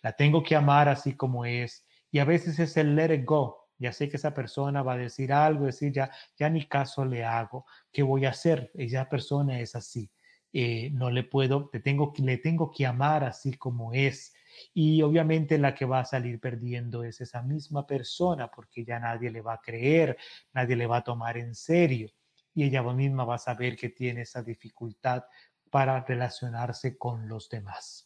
[0.01, 1.85] La tengo que amar así como es.
[2.13, 4.97] Y a veces es el let it go, ya sé que esa persona va a
[4.97, 8.71] decir algo, decir, ya, ya ni caso le hago, ¿qué voy a hacer?
[8.75, 10.11] Esa persona es así.
[10.55, 14.33] Eh, no le puedo, le tengo, le tengo que amar así como es.
[14.73, 19.31] Y obviamente la que va a salir perdiendo es esa misma persona porque ya nadie
[19.31, 20.17] le va a creer,
[20.55, 22.09] nadie le va a tomar en serio.
[22.55, 25.25] Y ella misma va a saber que tiene esa dificultad
[25.71, 28.04] para relacionarse con los demás.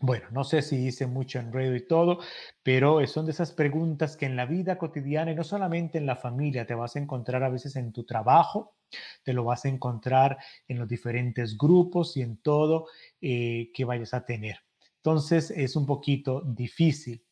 [0.00, 2.18] Bueno, no sé si hice mucho enredo y todo,
[2.62, 6.16] pero son de esas preguntas que en la vida cotidiana y no solamente en la
[6.16, 8.74] familia, te vas a encontrar a veces en tu trabajo,
[9.22, 12.86] te lo vas a encontrar en los diferentes grupos y en todo
[13.20, 14.56] eh, que vayas a tener.
[14.96, 17.24] Entonces es un poquito difícil.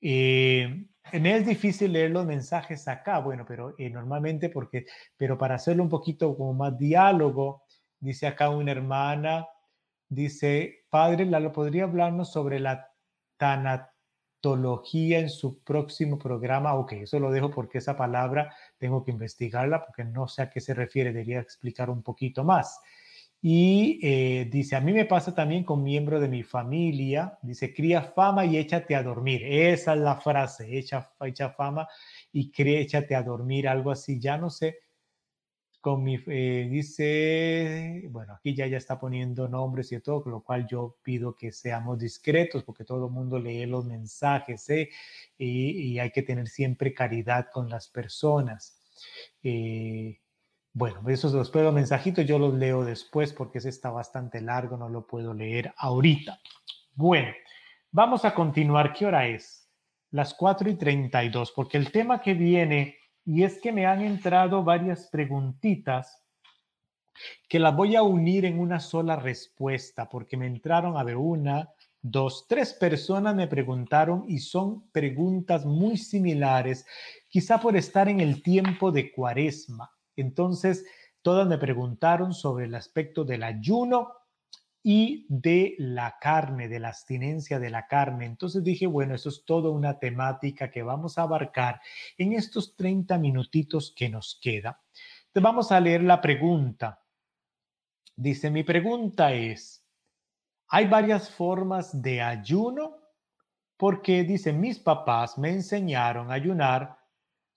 [0.00, 5.82] Eh, es difícil leer los mensajes acá, bueno, pero eh, normalmente porque, pero para hacerlo
[5.82, 7.64] un poquito como más diálogo,
[8.00, 9.46] dice acá una hermana,
[10.08, 12.92] Dice, Padre Lalo, ¿podría hablarnos sobre la
[13.36, 16.74] tanatología en su próximo programa?
[16.74, 20.60] Ok, eso lo dejo porque esa palabra tengo que investigarla porque no sé a qué
[20.60, 22.80] se refiere, debería explicar un poquito más.
[23.46, 28.00] Y eh, dice, a mí me pasa también con miembro de mi familia, dice, cría
[28.00, 29.42] fama y échate a dormir.
[29.44, 31.86] Esa es la frase, echa, echa fama
[32.32, 34.18] y cría, échate a dormir, algo así.
[34.18, 34.78] Ya no sé
[35.86, 40.96] eh, dice, bueno, aquí ya ya está poniendo nombres y todo, con lo cual yo
[41.02, 44.88] pido que seamos discretos porque todo el mundo lee los mensajes ¿eh?
[45.36, 48.80] y, hay que tener siempre caridad con las personas.
[49.42, 50.20] Eh,
[50.72, 54.88] bueno, esos los puedo mensajitos, yo los leo después porque ese está bastante largo, no
[54.88, 56.40] lo puedo leer ahorita.
[56.94, 57.32] Bueno,
[57.90, 58.92] vamos a continuar.
[58.92, 59.68] ¿Qué hora es?
[60.10, 64.62] Las 4 y 32, porque el tema que viene y es que me han entrado
[64.62, 66.22] varias preguntitas
[67.48, 71.70] que las voy a unir en una sola respuesta, porque me entraron a ver una,
[72.02, 76.86] dos, tres personas me preguntaron y son preguntas muy similares,
[77.28, 79.90] quizá por estar en el tiempo de cuaresma.
[80.16, 80.84] Entonces,
[81.22, 84.12] todas me preguntaron sobre el aspecto del ayuno
[84.86, 88.26] y de la carne, de la abstinencia de la carne.
[88.26, 91.80] Entonces dije, bueno, eso es toda una temática que vamos a abarcar
[92.18, 94.82] en estos 30 minutitos que nos queda.
[95.32, 97.02] Vamos a leer la pregunta.
[98.14, 99.88] Dice, mi pregunta es,
[100.68, 102.98] ¿hay varias formas de ayuno?
[103.78, 106.98] Porque dice, mis papás me enseñaron a ayunar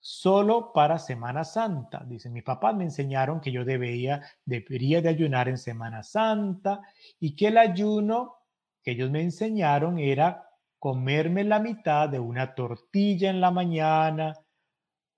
[0.00, 2.04] solo para Semana Santa.
[2.06, 6.80] Dice, mi papá me enseñaron que yo debería, debería de ayunar en Semana Santa
[7.18, 8.36] y que el ayuno
[8.82, 14.34] que ellos me enseñaron era comerme la mitad de una tortilla en la mañana,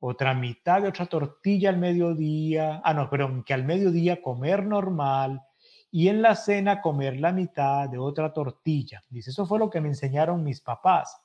[0.01, 5.43] otra mitad de otra tortilla al mediodía, ah, no, perdón, que al mediodía comer normal
[5.91, 9.03] y en la cena comer la mitad de otra tortilla.
[9.11, 11.21] Dice, eso fue lo que me enseñaron mis papás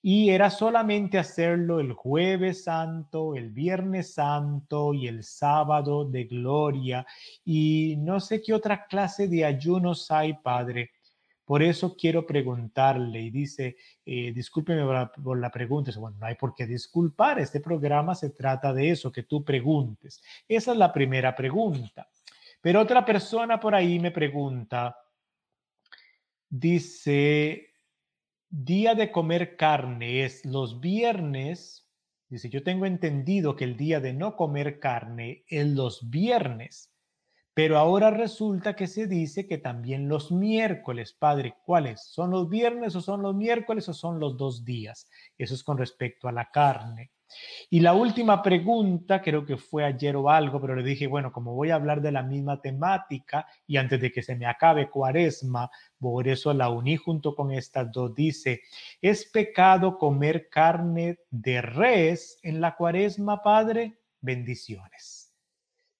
[0.00, 7.06] y era solamente hacerlo el jueves santo, el viernes santo y el sábado de gloria.
[7.44, 10.92] Y no sé qué otra clase de ayunos hay, Padre.
[11.44, 14.82] Por eso quiero preguntarle, y dice, eh, discúlpeme
[15.24, 19.10] por la, pregunta, bueno, no hay por qué disculpar, este programa se trata de eso,
[19.10, 20.22] que tú preguntes.
[20.46, 22.06] Esa es la primera pregunta.
[22.60, 24.94] Pero otra persona por ahí me pregunta,
[26.50, 27.67] dice,
[28.50, 31.86] día de comer carne es los viernes.
[32.28, 36.92] Dice, yo tengo entendido que el día de no comer carne es los viernes,
[37.54, 42.02] pero ahora resulta que se dice que también los miércoles, padre, ¿cuáles?
[42.02, 45.08] ¿Son los viernes o son los miércoles o son los dos días?
[45.36, 47.10] Eso es con respecto a la carne.
[47.70, 51.54] Y la última pregunta, creo que fue ayer o algo, pero le dije, bueno, como
[51.54, 55.70] voy a hablar de la misma temática y antes de que se me acabe cuaresma,
[55.98, 58.62] por eso la uní junto con estas dos, dice,
[59.00, 63.98] ¿es pecado comer carne de res en la cuaresma, Padre?
[64.20, 65.34] Bendiciones.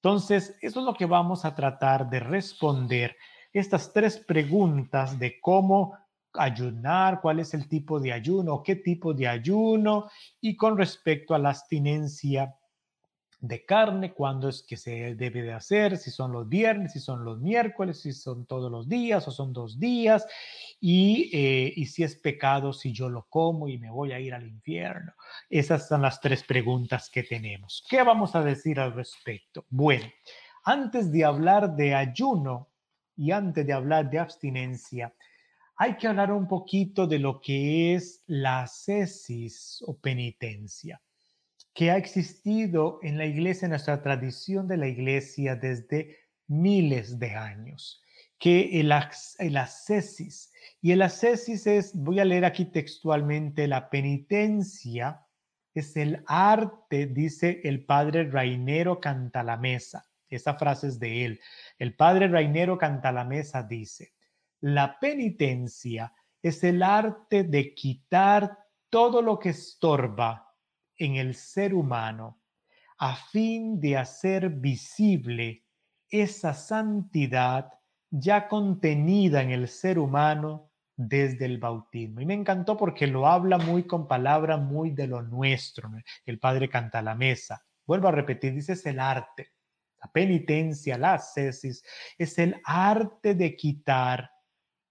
[0.03, 3.16] Entonces, eso es lo que vamos a tratar de responder
[3.53, 5.96] estas tres preguntas de cómo
[6.39, 10.09] ayunar, cuál es el tipo de ayuno, qué tipo de ayuno
[10.41, 12.55] y con respecto a la abstinencia
[13.41, 17.24] de carne, cuándo es que se debe de hacer, si son los viernes, si son
[17.24, 20.26] los miércoles, si son todos los días o son dos días,
[20.80, 24.34] y, eh, y si es pecado si yo lo como y me voy a ir
[24.34, 25.12] al infierno.
[25.49, 27.84] Esas son las tres preguntas que tenemos.
[27.89, 29.64] ¿Qué vamos a decir al respecto?
[29.70, 30.07] Bueno,
[30.64, 32.68] antes de hablar de ayuno
[33.16, 35.14] y antes de hablar de abstinencia,
[35.81, 41.01] hay que hablar un poquito de lo que es la cesis o penitencia
[41.72, 46.16] que ha existido en la iglesia, en nuestra tradición de la iglesia desde
[46.49, 48.03] miles de años,
[48.37, 48.93] que el,
[50.81, 55.24] y el ascesis es, voy a leer aquí textualmente, la penitencia
[55.72, 61.41] es el arte, dice el padre Rainero Cantalamesa, esa frase es de él,
[61.79, 64.14] el padre Rainero Cantalamesa dice,
[64.61, 68.59] la penitencia es el arte de quitar
[68.90, 70.54] todo lo que estorba
[70.96, 72.40] en el ser humano
[72.98, 75.64] a fin de hacer visible
[76.11, 77.72] esa santidad
[78.11, 82.20] ya contenida en el ser humano desde el bautismo.
[82.20, 85.90] Y me encantó porque lo habla muy con palabra muy de lo nuestro.
[86.26, 87.64] El Padre canta la mesa.
[87.86, 89.52] Vuelvo a repetir, dice es el arte.
[90.02, 91.84] La penitencia, la ascesis,
[92.16, 94.30] es el arte de quitar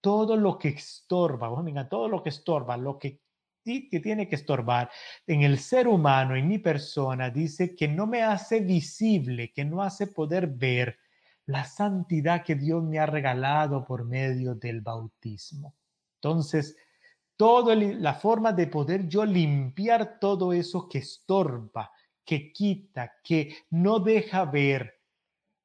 [0.07, 3.19] todo lo que estorba, venga, todo lo que estorba, lo que
[3.65, 4.89] que tiene que estorbar
[5.25, 9.83] en el ser humano, en mi persona, dice que no me hace visible, que no
[9.83, 10.97] hace poder ver
[11.45, 15.75] la santidad que Dios me ha regalado por medio del bautismo.
[16.21, 16.77] Entonces,
[17.35, 21.91] toda la forma de poder yo limpiar todo eso que estorba,
[22.23, 24.96] que quita, que no deja ver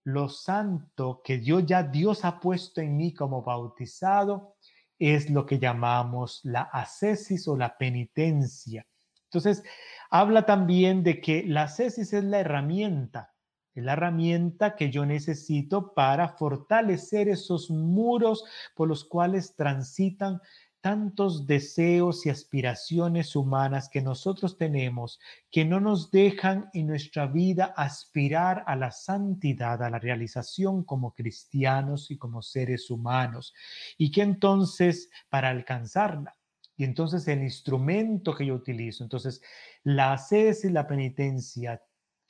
[0.04, 4.56] lo santo que Dios ya Dios ha puesto en mí como bautizado,
[4.98, 8.86] es lo que llamamos la ascesis o la penitencia.
[9.24, 9.62] Entonces,
[10.10, 13.32] habla también de que la ascesis es la herramienta,
[13.74, 18.44] es la herramienta que yo necesito para fortalecer esos muros
[18.74, 20.40] por los cuales transitan
[20.82, 25.20] tantos deseos y aspiraciones humanas que nosotros tenemos
[25.50, 31.14] que no nos dejan en nuestra vida aspirar a la santidad, a la realización como
[31.14, 33.54] cristianos y como seres humanos.
[33.96, 36.36] Y que entonces para alcanzarla,
[36.76, 39.40] y entonces el instrumento que yo utilizo, entonces
[39.84, 41.80] la sed y la penitencia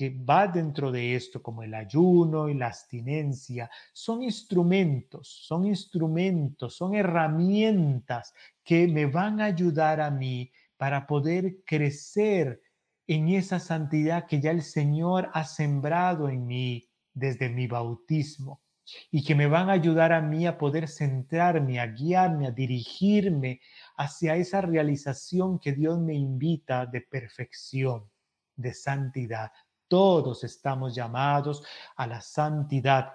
[0.03, 6.74] que va dentro de esto, como el ayuno y la abstinencia, son instrumentos, son instrumentos,
[6.74, 8.34] son herramientas
[8.64, 12.61] que me van a ayudar a mí para poder crecer
[13.07, 18.61] en esa santidad que ya el Señor ha sembrado en mí desde mi bautismo
[19.12, 23.61] y que me van a ayudar a mí a poder centrarme, a guiarme, a dirigirme
[23.96, 28.11] hacia esa realización que Dios me invita de perfección,
[28.57, 29.53] de santidad,
[29.93, 31.62] todos estamos llamados
[31.97, 33.12] a la santidad.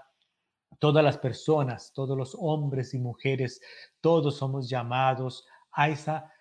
[0.77, 3.59] Todas las personas, todos los hombres y mujeres,
[3.99, 6.31] todos somos llamados a esa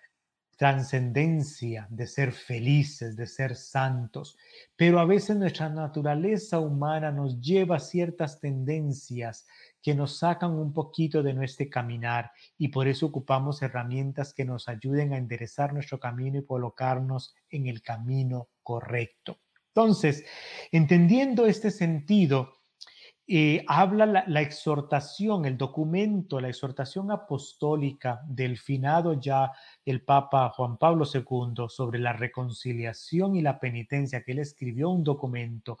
[0.55, 4.37] trascendencia de ser felices, de ser santos.
[4.75, 9.47] Pero a veces nuestra naturaleza humana nos lleva a ciertas tendencias
[9.81, 12.29] que nos sacan un poquito de nuestro caminar
[12.59, 17.65] y por eso ocupamos herramientas que nos ayuden a enderezar nuestro camino y colocarnos en
[17.65, 19.39] el camino correcto.
[19.77, 20.25] Entonces,
[20.71, 22.55] entendiendo este sentido,
[23.27, 29.51] eh, habla la, exhortación, el documento, la exhortación apostólica del finado ya
[29.85, 35.03] el Papa Juan Pablo II sobre la reconciliación y la penitencia, que él escribió un
[35.03, 35.77] documento.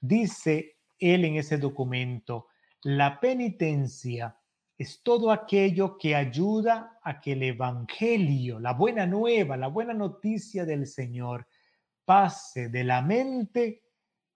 [0.00, 2.46] Dice él en ese documento,
[2.84, 4.36] la penitencia
[4.78, 10.64] es todo aquello que ayuda a que el Evangelio, la buena nueva, la buena noticia
[10.64, 11.48] del Señor,
[12.10, 13.84] pase de la mente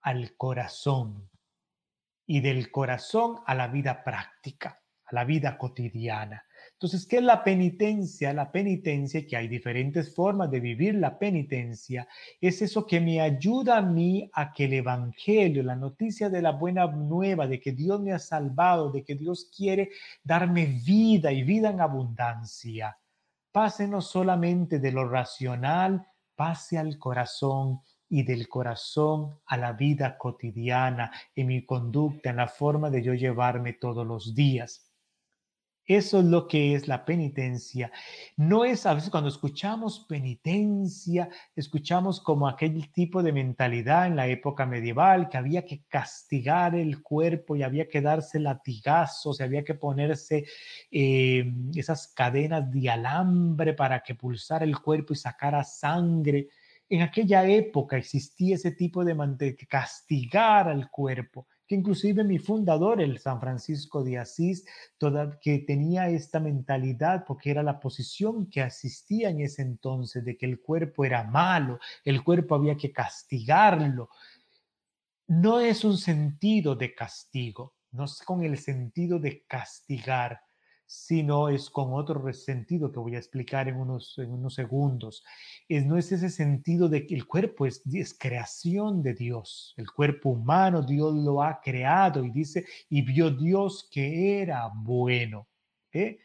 [0.02, 1.28] al corazón
[2.24, 6.44] y del corazón a la vida práctica, a la vida cotidiana.
[6.74, 8.32] Entonces, ¿qué es la penitencia?
[8.32, 12.06] La penitencia, que hay diferentes formas de vivir la penitencia,
[12.40, 16.52] es eso que me ayuda a mí a que el Evangelio, la noticia de la
[16.52, 19.90] buena nueva, de que Dios me ha salvado, de que Dios quiere
[20.22, 22.96] darme vida y vida en abundancia,
[23.50, 26.06] pase no solamente de lo racional,
[26.36, 32.48] pase al corazón y del corazón a la vida cotidiana, en mi conducta, en la
[32.48, 34.93] forma de yo llevarme todos los días.
[35.86, 37.92] Eso es lo que es la penitencia.
[38.38, 44.26] No es a veces cuando escuchamos penitencia, escuchamos como aquel tipo de mentalidad en la
[44.26, 49.62] época medieval que había que castigar el cuerpo y había que darse latigazos, y había
[49.62, 50.46] que ponerse
[50.90, 56.48] eh, esas cadenas de alambre para que pulsara el cuerpo y sacara sangre.
[56.88, 63.00] en aquella época existía ese tipo de, de castigar al cuerpo que inclusive mi fundador,
[63.00, 64.64] el San Francisco de Asís,
[64.98, 70.36] toda, que tenía esta mentalidad porque era la posición que asistía en ese entonces de
[70.36, 74.10] que el cuerpo era malo, el cuerpo había que castigarlo.
[75.26, 80.42] No es un sentido de castigo, no es con el sentido de castigar,
[80.86, 85.24] sino es con otro sentido que voy a explicar en unos, en unos segundos.
[85.68, 89.90] Es, no es ese sentido de que el cuerpo es, es, creación de Dios, el
[89.90, 95.48] cuerpo humano Dios lo ha creado y dice, y vio Dios que era bueno.
[95.92, 96.18] ¿eh?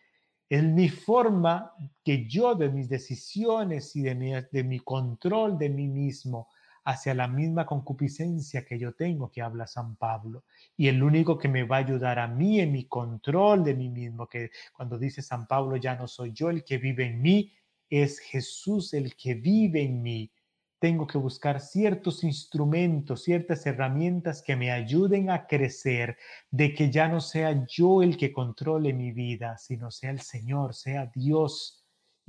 [0.49, 5.70] Es mi forma que yo de mis decisiones y de mi, de mi control de
[5.70, 6.47] mí mismo
[6.89, 10.43] hacia la misma concupiscencia que yo tengo que habla San Pablo.
[10.75, 13.89] Y el único que me va a ayudar a mí en mi control de mí
[13.89, 17.53] mismo, que cuando dice San Pablo, ya no soy yo el que vive en mí,
[17.91, 20.31] es Jesús el que vive en mí.
[20.79, 26.17] Tengo que buscar ciertos instrumentos, ciertas herramientas que me ayuden a crecer,
[26.49, 30.73] de que ya no sea yo el que controle mi vida, sino sea el Señor,
[30.73, 31.78] sea Dios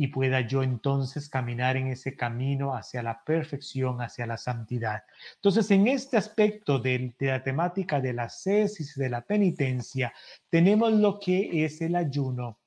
[0.00, 5.02] y pueda yo entonces caminar en ese camino hacia la perfección, hacia la santidad.
[5.34, 10.14] Entonces, en este aspecto de, la temática de la cesis, de la penitencia,
[10.48, 12.58] tenemos lo que es el ayuno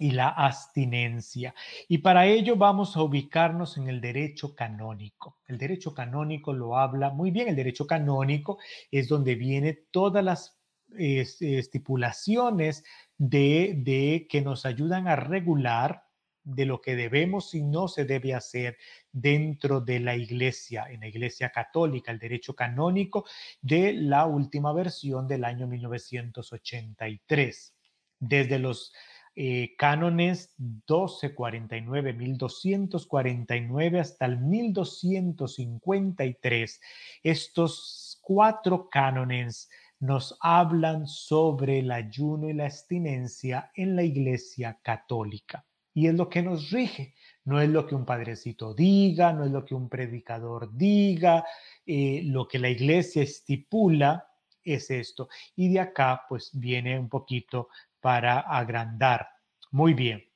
[0.00, 1.54] y la abstinencia.
[1.86, 5.38] Y para ello vamos a ubicarnos en el derecho canónico.
[5.46, 7.46] El derecho canónico lo habla muy bien.
[7.46, 8.58] El derecho canónico
[8.90, 10.58] es donde viene todas las
[10.98, 12.82] estipulaciones
[13.16, 16.09] de, de que nos ayudan a regular
[16.44, 18.76] de lo que debemos y no se debe hacer
[19.12, 23.24] dentro de la iglesia, en la iglesia católica, el derecho canónico
[23.60, 27.74] de la última versión del año 1983.
[28.18, 28.94] Desde los
[29.36, 36.80] eh, cánones 1249, 1249 hasta el 1253,
[37.22, 39.70] estos cuatro cánones
[40.00, 45.64] nos hablan sobre el ayuno y la abstinencia en la iglesia católica
[45.94, 47.14] y es lo que nos rige.
[47.44, 51.44] No es lo que un padrecito diga, no es lo que un predicador diga,
[51.86, 54.28] eh, lo que la iglesia estipula
[54.62, 55.28] es esto.
[55.56, 57.68] Y de acá pues viene un poquito
[58.00, 59.26] para agrandar.
[59.70, 60.30] Muy bien.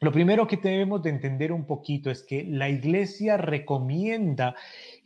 [0.00, 4.54] Lo primero que debemos de entender un poquito es que la iglesia recomienda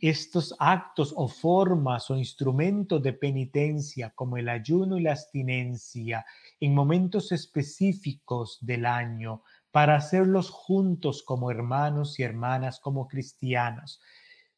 [0.01, 6.25] estos actos o formas o instrumentos de penitencia como el ayuno y la abstinencia
[6.59, 14.01] en momentos específicos del año para hacerlos juntos como hermanos y hermanas, como cristianos.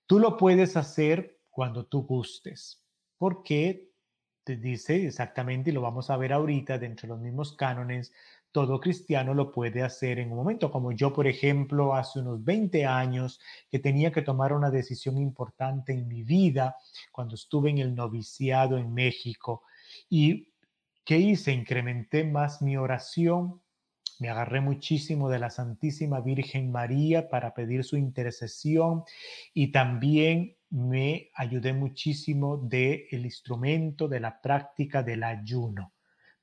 [0.07, 2.83] Tú lo puedes hacer cuando tú gustes,
[3.17, 3.89] porque
[4.43, 8.11] te dice exactamente, y lo vamos a ver ahorita dentro de los mismos cánones,
[8.53, 12.85] todo cristiano lo puede hacer en un momento, como yo, por ejemplo, hace unos 20
[12.85, 13.39] años
[13.69, 16.75] que tenía que tomar una decisión importante en mi vida
[17.11, 19.63] cuando estuve en el noviciado en México.
[20.07, 20.53] ¿Y
[21.03, 21.51] qué hice?
[21.51, 23.62] Incrementé más mi oración,
[24.23, 29.03] me agarré muchísimo de la Santísima Virgen María para pedir su intercesión
[29.53, 35.91] y también me ayudé muchísimo del el instrumento de la práctica del ayuno.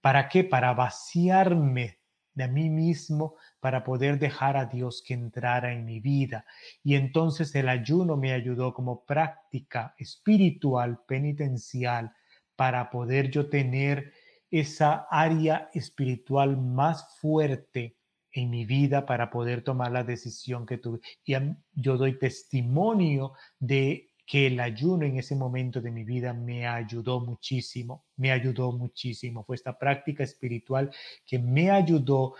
[0.03, 0.45] ¿Para qué?
[0.45, 2.01] Para vaciarme
[2.35, 6.45] de mí mismo para poder dejar a Dios que entrara en mi vida.
[6.85, 12.12] Y entonces el ayuno me ayudó como práctica espiritual, penitencial,
[12.57, 14.12] para poder yo tener
[14.51, 17.97] esa área espiritual más fuerte
[18.33, 21.01] en mi vida para poder tomar la decisión que tuve.
[21.25, 21.35] Y
[21.73, 27.21] yo doy testimonio de que el ayuno en ese momento de mi vida me ayudó
[27.21, 29.43] muchísimo, me ayudó muchísimo.
[29.45, 30.93] Fue esta práctica espiritual
[31.27, 32.35] que me ayudó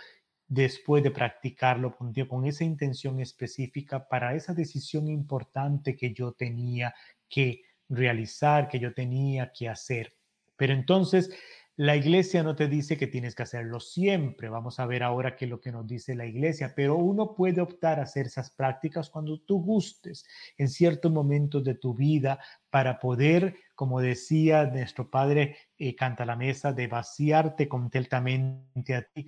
[0.47, 6.93] después de practicarlo con, con esa intención específica para esa decisión importante que yo tenía
[7.29, 10.13] que realizar, que yo tenía que hacer.
[10.55, 11.29] Pero entonces,
[11.77, 14.49] la iglesia no te dice que tienes que hacerlo siempre.
[14.49, 17.61] Vamos a ver ahora qué es lo que nos dice la iglesia, pero uno puede
[17.61, 20.25] optar a hacer esas prácticas cuando tú gustes,
[20.57, 26.35] en ciertos momentos de tu vida, para poder, como decía nuestro padre eh, Canta la
[26.35, 29.27] Mesa, de vaciarte completamente a ti,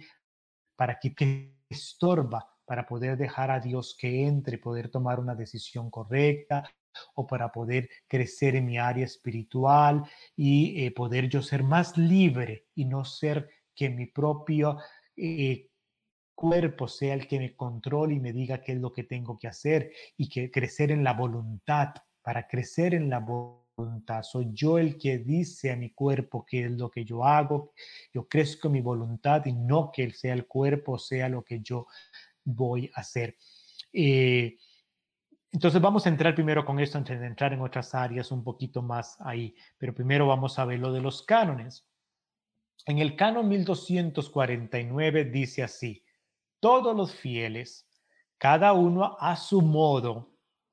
[0.75, 5.89] para que te estorba, para poder dejar a Dios que entre, poder tomar una decisión
[5.89, 6.69] correcta,
[7.15, 10.03] o para poder crecer en mi área espiritual
[10.35, 14.77] y eh, poder yo ser más libre y no ser que mi propio
[15.15, 15.69] eh,
[16.35, 19.47] cuerpo sea el que me controle y me diga qué es lo que tengo que
[19.47, 21.93] hacer y que crecer en la voluntad.
[22.21, 26.71] Para crecer en la voluntad, soy yo el que dice a mi cuerpo qué es
[26.71, 27.73] lo que yo hago.
[28.13, 31.87] Yo crezco en mi voluntad y no que sea el cuerpo sea lo que yo
[32.43, 33.37] voy a hacer.
[33.91, 34.57] Eh,
[35.53, 38.81] Entonces vamos a entrar primero con esto antes de entrar en otras áreas un poquito
[38.81, 41.87] más ahí, pero primero vamos a ver lo de los cánones.
[42.87, 46.03] En el canon 1249 dice así,
[46.59, 47.87] todos los fieles,
[48.39, 50.31] cada uno a su modo,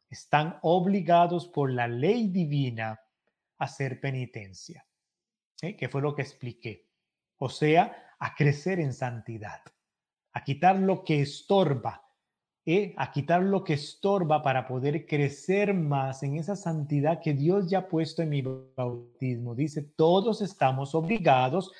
[0.08, 2.92] están obligados por la ley divina
[3.58, 4.86] a hacer penitencia,
[5.60, 6.88] que fue lo que expliqué,
[7.36, 9.60] o sea, a crecer en santidad,
[10.32, 12.09] a quitar lo que estorba,
[12.66, 12.94] ¿eh?
[12.96, 17.78] a quitar lo que estorba para poder crecer más en esa santidad que Dios ya
[17.78, 19.54] ha puesto en mi bautismo.
[19.54, 21.72] Dice, todos estamos obligados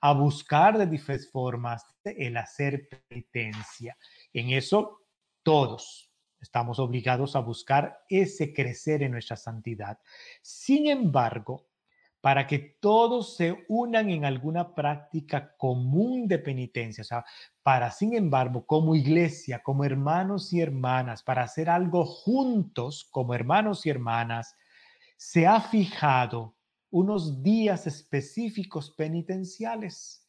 [0.00, 3.96] a buscar de diferentes formas el hacer penitencia.
[4.32, 5.00] En eso,
[5.42, 6.10] todos
[6.40, 9.98] estamos obligados a buscar ese crecer en nuestra santidad.
[10.42, 11.67] Sin embargo,
[12.28, 17.24] para que todos se unan en alguna práctica común de penitencia, o sea,
[17.62, 23.86] para, sin embargo, como iglesia, como hermanos y hermanas, para hacer algo juntos como hermanos
[23.86, 24.54] y hermanas,
[25.16, 26.54] se ha fijado
[26.90, 30.28] unos días específicos penitenciales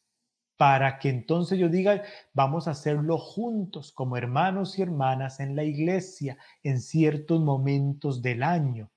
[0.56, 5.64] para que entonces yo diga, vamos a hacerlo juntos como hermanos y hermanas en la
[5.64, 8.90] iglesia en ciertos momentos del año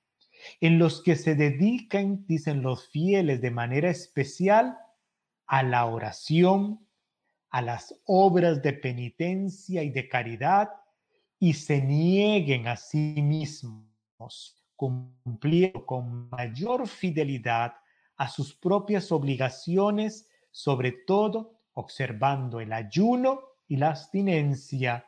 [0.60, 4.78] en los que se dedican, dicen los fieles, de manera especial
[5.46, 6.86] a la oración,
[7.50, 10.70] a las obras de penitencia y de caridad,
[11.38, 17.74] y se nieguen a sí mismos, cumpliendo con mayor fidelidad
[18.16, 25.06] a sus propias obligaciones, sobre todo observando el ayuno y la abstinencia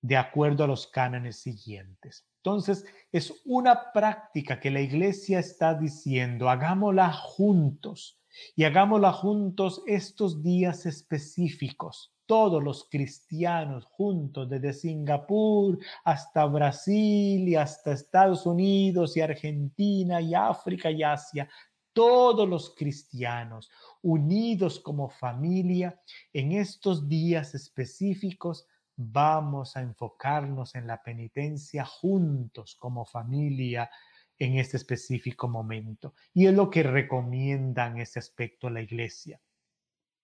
[0.00, 2.26] de acuerdo a los cánones siguientes.
[2.44, 8.20] Entonces, es una práctica que la iglesia está diciendo, hagámosla juntos
[8.54, 12.12] y hagámosla juntos estos días específicos.
[12.26, 20.34] Todos los cristianos juntos, desde Singapur hasta Brasil y hasta Estados Unidos y Argentina y
[20.34, 21.48] África y Asia,
[21.94, 23.70] todos los cristianos
[24.02, 25.98] unidos como familia
[26.34, 28.66] en estos días específicos
[28.96, 33.90] vamos a enfocarnos en la penitencia juntos como familia
[34.38, 36.14] en este específico momento.
[36.32, 39.40] Y es lo que recomienda en ese aspecto la iglesia.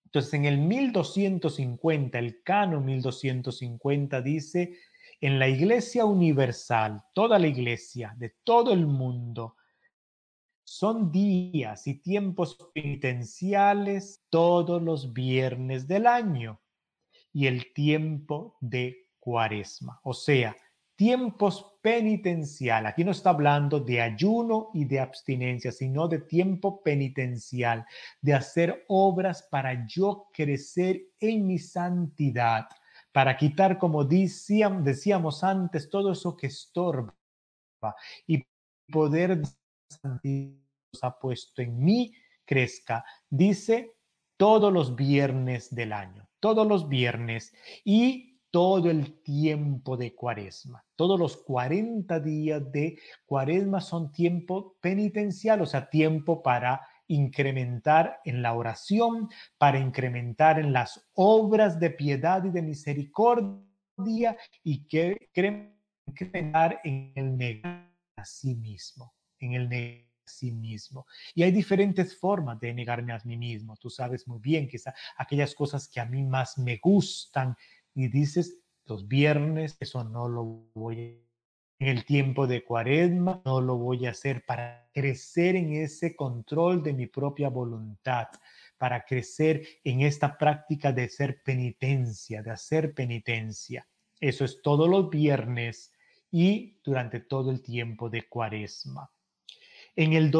[0.05, 4.77] Entonces, en el 1250, el canon 1250 dice,
[5.21, 9.55] en la iglesia universal, toda la iglesia de todo el mundo,
[10.63, 16.61] son días y tiempos penitenciales todos los viernes del año
[17.33, 19.99] y el tiempo de cuaresma.
[20.03, 20.55] O sea,
[20.95, 22.85] tiempos penitencial.
[22.85, 27.85] Aquí no está hablando de ayuno y de abstinencia, sino de tiempo penitencial,
[28.21, 32.67] de hacer obras para yo crecer en mi santidad,
[33.11, 37.15] para quitar, como decíamos, antes, todo eso que estorba
[38.27, 38.45] y
[38.91, 39.41] poder
[41.01, 42.13] ha puesto en mí
[42.45, 43.03] crezca.
[43.29, 43.95] Dice
[44.37, 47.53] todos los viernes del año todos los viernes
[47.85, 50.83] y todo el tiempo de cuaresma.
[50.97, 58.41] Todos los 40 días de cuaresma son tiempo penitencial, o sea, tiempo para incrementar en
[58.41, 65.29] la oración, para incrementar en las obras de piedad y de misericordia y que
[66.07, 71.05] incrementar en el negar a sí mismo, en el negar sí mismo.
[71.35, 73.75] Y hay diferentes formas de negarme a mí mismo.
[73.77, 74.79] Tú sabes muy bien que
[75.17, 77.55] aquellas cosas que a mí más me gustan
[77.93, 81.31] y dices, los viernes, eso no lo voy a
[81.81, 86.83] en el tiempo de cuaresma, no lo voy a hacer para crecer en ese control
[86.83, 88.27] de mi propia voluntad,
[88.77, 93.87] para crecer en esta práctica de ser penitencia, de hacer penitencia.
[94.19, 95.91] Eso es todos los viernes
[96.29, 99.09] y durante todo el tiempo de cuaresma.
[99.95, 100.31] En el,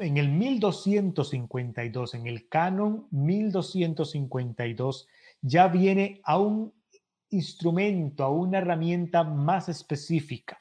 [0.00, 5.08] en el 1252, en el canon 1252,
[5.40, 6.74] ya viene a un
[7.30, 10.58] instrumento, a una herramienta más específica.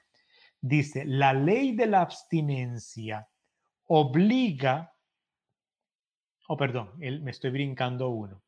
[0.62, 3.28] Dice, la ley de la abstinencia
[3.88, 4.94] obliga,
[6.48, 8.42] oh perdón, me estoy brincando uno.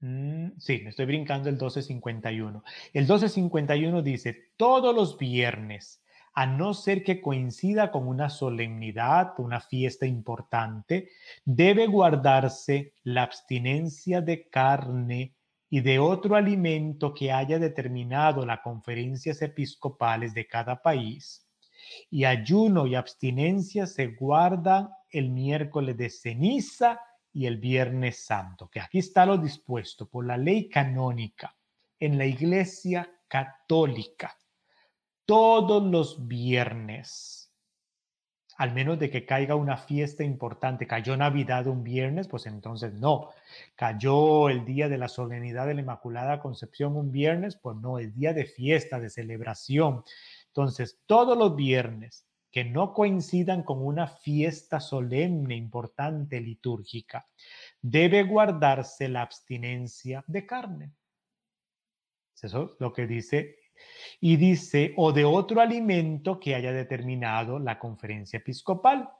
[0.00, 2.62] Mm, sí, me estoy brincando el 1251.
[2.92, 6.02] El 1251 dice, todos los viernes
[6.36, 11.08] a no ser que coincida con una solemnidad, una fiesta importante,
[11.46, 15.34] debe guardarse la abstinencia de carne
[15.70, 21.48] y de otro alimento que haya determinado las conferencias episcopales de cada país.
[22.10, 27.00] Y ayuno y abstinencia se guardan el miércoles de ceniza
[27.32, 31.56] y el viernes santo, que aquí está lo dispuesto por la ley canónica
[31.98, 34.36] en la iglesia católica
[35.26, 37.52] todos los viernes,
[38.56, 40.86] al menos de que caiga una fiesta importante.
[40.86, 43.30] Cayó Navidad un viernes, pues entonces no.
[43.74, 48.14] Cayó el día de la solemnidad de la Inmaculada Concepción un viernes, pues no, es
[48.14, 50.04] día de fiesta, de celebración.
[50.46, 57.28] Entonces, todos los viernes que no coincidan con una fiesta solemne, importante, litúrgica,
[57.82, 60.92] debe guardarse la abstinencia de carne.
[62.40, 63.56] Eso es lo que dice.
[64.20, 69.10] Y dice, o de otro alimento que haya determinado la conferencia episcopal.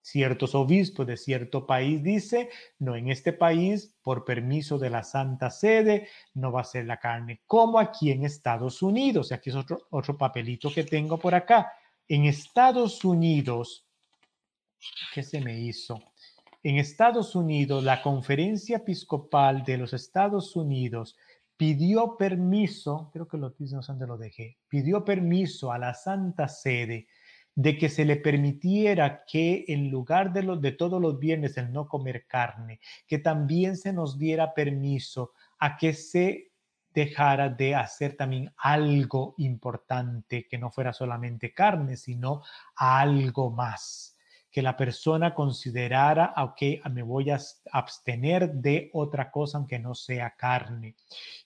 [0.00, 5.50] Ciertos obispos de cierto país dice, no en este país, por permiso de la Santa
[5.50, 9.30] Sede, no va a ser la carne, como aquí en Estados Unidos.
[9.30, 11.72] Y aquí es otro, otro papelito que tengo por acá.
[12.06, 13.86] En Estados Unidos,
[15.12, 16.00] ¿qué se me hizo?
[16.62, 21.16] En Estados Unidos, la conferencia episcopal de los Estados Unidos
[21.58, 27.08] pidió permiso, creo que lo dice, lo dejé, pidió permiso a la Santa Sede
[27.54, 31.88] de que se le permitiera que en lugar de, de todos los viernes el no
[31.88, 32.78] comer carne,
[33.08, 36.52] que también se nos diera permiso a que se
[36.94, 42.42] dejara de hacer también algo importante, que no fuera solamente carne, sino
[42.76, 44.17] algo más
[44.58, 47.38] que la persona considerara, ok, me voy a
[47.70, 50.96] abstener de otra cosa aunque no sea carne.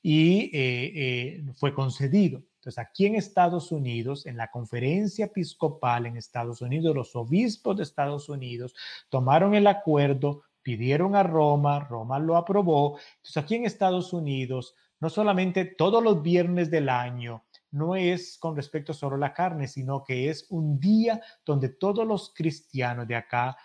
[0.02, 2.42] Y eh, eh, fue concedido.
[2.54, 7.82] Entonces, aquí en Estados Unidos, en la conferencia episcopal en Estados Unidos, los obispos de
[7.82, 8.74] Estados Unidos
[9.10, 12.96] tomaron el acuerdo, pidieron a Roma, Roma lo aprobó.
[13.16, 18.54] Entonces, aquí en Estados Unidos, no solamente todos los viernes del año, no es con
[18.54, 23.16] respecto solo a la carne, sino que es un día donde todos los cristianos de
[23.16, 23.56] acá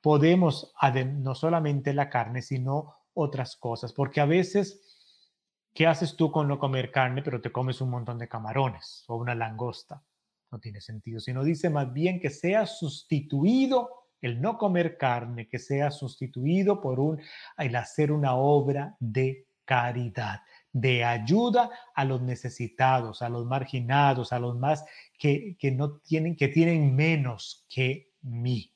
[0.00, 0.72] podemos,
[1.16, 4.80] no solamente la carne, sino otras cosas, porque a veces,
[5.72, 9.16] ¿qué haces tú con no comer carne, pero te comes un montón de camarones o
[9.16, 10.02] una langosta?
[10.50, 13.90] No tiene sentido, sino dice más bien que sea sustituido
[14.20, 17.20] el no comer carne, que sea sustituido por un,
[17.58, 20.40] el hacer una obra de caridad
[20.72, 24.84] de ayuda a los necesitados, a los marginados, a los más
[25.18, 28.72] que, no tienen, que tienen menos que mí.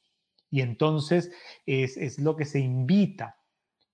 [0.50, 1.30] Y entonces
[1.64, 3.36] es, lo que se invita,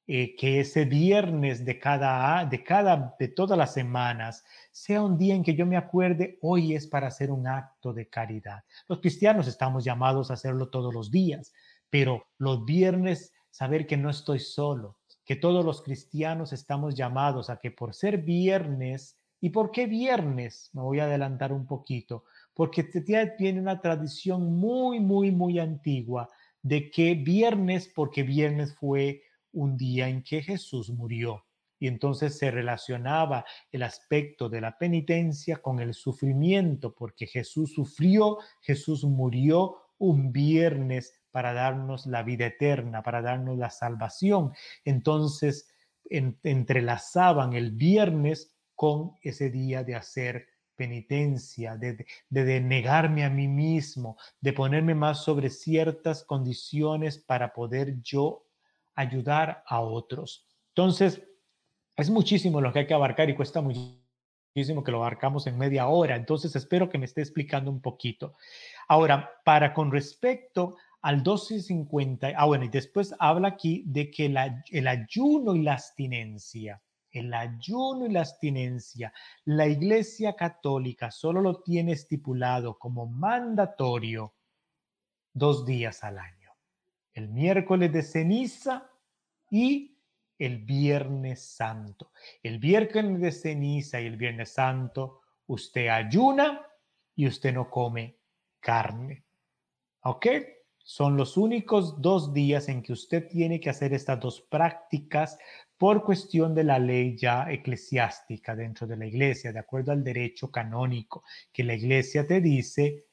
[0.07, 5.34] eh, que ese viernes de cada, de cada, de todas las semanas, sea un día
[5.34, 8.64] en que yo me acuerde, hoy es para hacer un acto de caridad.
[8.88, 11.53] Los cristianos estamos llamados a hacerlo todos los días,
[11.88, 17.58] pero los viernes, saber que no estoy solo, que todos los cristianos estamos llamados a
[17.58, 20.70] que por ser viernes, ¿y por qué viernes?
[20.72, 26.28] Me voy a adelantar un poquito, porque tiene una tradición muy, muy, muy antigua
[26.62, 31.44] de que viernes, porque viernes fue un día en que Jesús murió.
[31.78, 38.38] Y entonces se relacionaba el aspecto de la penitencia con el sufrimiento, porque Jesús sufrió,
[38.60, 44.52] Jesús murió un viernes para darnos la vida eterna, para darnos la salvación.
[44.84, 45.68] Entonces,
[46.08, 54.16] entrelazaban el viernes con ese día de hacer penitencia, de, de, negarme a mí mismo,
[54.40, 58.44] de ponerme más sobre ciertas condiciones para poder yo
[58.94, 60.46] ayudar a otros.
[60.68, 61.22] Entonces,
[61.96, 65.86] es muchísimo lo que hay que abarcar y cuesta muchísimo que lo abarcamos en media
[65.88, 66.16] hora.
[66.16, 68.34] Entonces, espero que me esté explicando un poquito.
[68.88, 74.86] Ahora, para con respecto al 12.50, ah bueno, y después habla aquí de que el
[74.86, 76.80] ayuno y la abstinencia,
[77.11, 79.12] el ayuno y la abstinencia,
[79.44, 84.34] la Iglesia Católica solo lo tiene estipulado como mandatorio
[85.32, 86.53] dos días al año,
[87.14, 88.88] el miércoles de ceniza
[89.50, 89.98] y
[90.38, 92.11] el viernes santo.
[92.42, 96.66] El viernes de ceniza y el viernes santo, usted ayuna
[97.14, 98.18] y usted no come
[98.61, 99.24] carne.
[100.05, 100.26] ¿Ok?
[100.84, 105.38] Son los únicos dos días en que usted tiene que hacer estas dos prácticas
[105.78, 110.50] por cuestión de la ley ya eclesiástica dentro de la iglesia, de acuerdo al derecho
[110.50, 113.06] canónico, que la iglesia te dice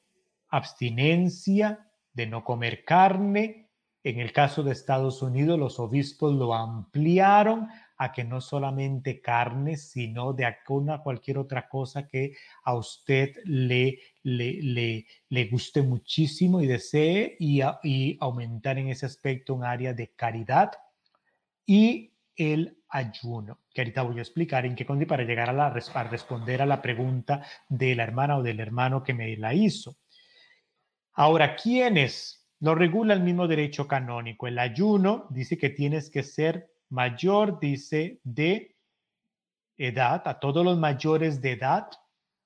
[0.48, 3.69] abstinencia de no comer carne.
[4.02, 9.76] En el caso de Estados Unidos, los obispos lo ampliaron a que no solamente carne,
[9.76, 12.34] sino de alguna cualquier otra cosa que
[12.64, 19.52] a usted le, le, le, guste muchísimo y desee y, y aumentar en ese aspecto
[19.52, 20.72] un área de caridad
[21.66, 25.66] y el ayuno, que ahorita voy a explicar en qué consiste para llegar a, la,
[25.66, 29.98] a responder a la pregunta de la hermana o del hermano que me la hizo.
[31.12, 32.39] Ahora, ¿quiénes?
[32.60, 34.46] Lo regula el mismo derecho canónico.
[34.46, 38.76] El ayuno dice que tienes que ser mayor, dice, de
[39.78, 41.88] edad, a todos los mayores de edad,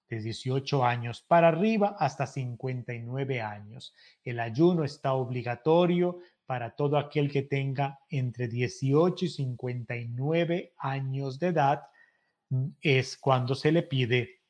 [0.09, 3.93] de 18 años para arriba hasta 59 años.
[4.23, 11.49] El ayuno está obligatorio para todo aquel que tenga entre 18 y 59 años de
[11.49, 11.83] edad.
[12.81, 14.43] Es cuando se le pide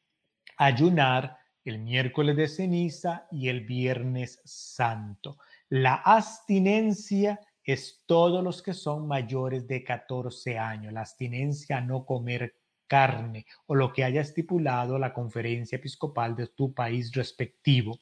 [0.58, 5.38] ayunar el miércoles de ceniza y el viernes santo.
[5.76, 10.92] La abstinencia es todos los que son mayores de 14 años.
[10.92, 12.54] La abstinencia a no comer
[12.86, 17.98] carne o lo que haya estipulado la conferencia episcopal de tu país respectivo.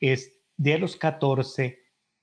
[0.00, 1.80] Es de los 14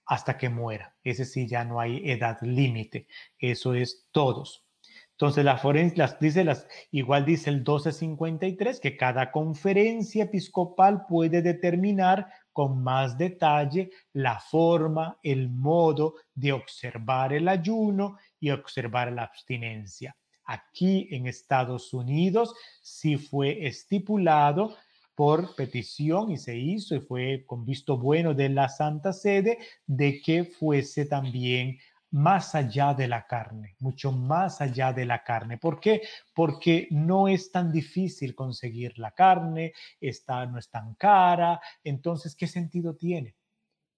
[0.07, 0.97] hasta que muera.
[1.03, 3.05] Ese sí ya no hay edad límite.
[3.37, 4.65] Eso es todos.
[5.11, 5.61] Entonces, la
[5.97, 13.17] las, dice las, igual dice el 1253 que cada conferencia episcopal puede determinar con más
[13.17, 20.13] detalle la forma, el modo de observar el ayuno y observar la abstinencia.
[20.43, 24.75] Aquí en Estados Unidos sí fue estipulado
[25.15, 30.19] por petición y se hizo y fue con visto bueno de la Santa Sede de
[30.19, 31.77] que fuese también
[32.11, 35.57] más allá de la carne, mucho más allá de la carne.
[35.57, 36.01] ¿Por qué?
[36.33, 42.47] Porque no es tan difícil conseguir la carne, está, no es tan cara, entonces, ¿qué
[42.47, 43.35] sentido tiene?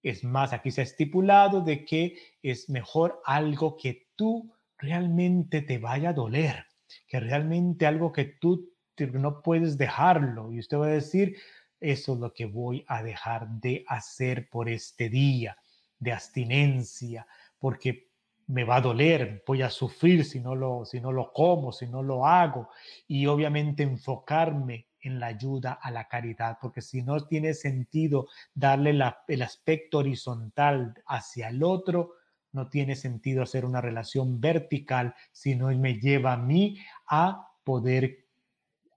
[0.02, 5.78] Es más, aquí se ha estipulado de que es mejor algo que tú realmente te
[5.78, 6.66] vaya a doler,
[7.06, 8.72] que realmente algo que tú
[9.12, 10.52] no puedes dejarlo.
[10.52, 11.36] Y usted va a decir,
[11.80, 15.56] eso es lo que voy a dejar de hacer por este día
[15.98, 17.26] de abstinencia,
[17.62, 18.10] porque
[18.48, 21.86] me va a doler, voy a sufrir si no lo, si no lo como, si
[21.86, 22.70] no lo hago.
[23.06, 28.98] Y obviamente enfocarme en la ayuda a la caridad, porque si no tiene sentido darle
[29.28, 32.14] el aspecto horizontal hacia el otro,
[32.50, 38.26] no tiene sentido hacer una relación vertical, sino me lleva a mí a poder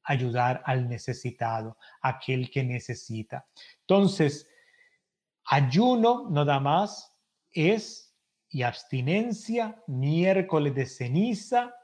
[0.04, 3.46] ayudar al necesitado, aquel que necesita.
[3.82, 4.50] Entonces,
[5.46, 7.16] ayuno nada más
[7.52, 8.05] es
[8.56, 11.76] y abstinencia, miércoles de ceniza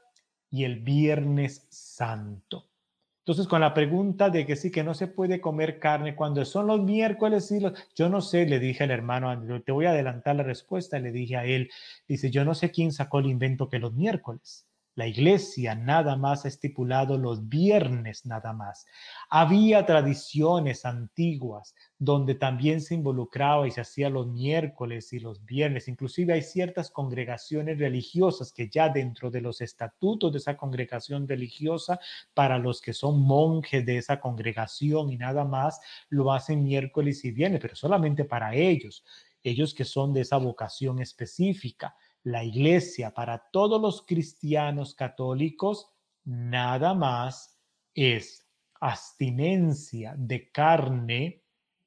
[0.48, 2.70] y el viernes santo.
[3.18, 6.68] Entonces, con la pregunta de que sí, que no se puede comer carne cuando son
[6.68, 7.74] los miércoles y los...
[7.94, 11.36] Yo no sé, le dije al hermano, te voy a adelantar la respuesta, le dije
[11.36, 11.68] a él,
[12.08, 14.66] dice, yo no sé quién sacó el invento que los miércoles.
[14.94, 18.84] La iglesia nada más ha estipulado los viernes nada más.
[19.30, 25.88] Había tradiciones antiguas donde también se involucraba y se hacía los miércoles y los viernes.
[25.88, 31.98] Inclusive hay ciertas congregaciones religiosas que ya dentro de los estatutos de esa congregación religiosa,
[32.34, 35.80] para los que son monjes de esa congregación y nada más,
[36.10, 39.04] lo hacen miércoles y viernes, pero solamente para ellos,
[39.42, 45.90] ellos que son de esa vocación específica la iglesia para todos los cristianos católicos
[46.24, 47.58] nada más
[47.94, 48.46] es
[48.80, 51.42] abstinencia de carne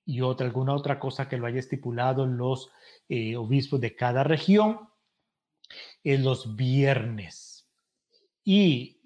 [0.06, 2.70] y otra, alguna otra cosa que lo haya estipulado los
[3.10, 4.80] eh, obispos de cada región
[6.04, 7.68] en los viernes
[8.44, 9.02] y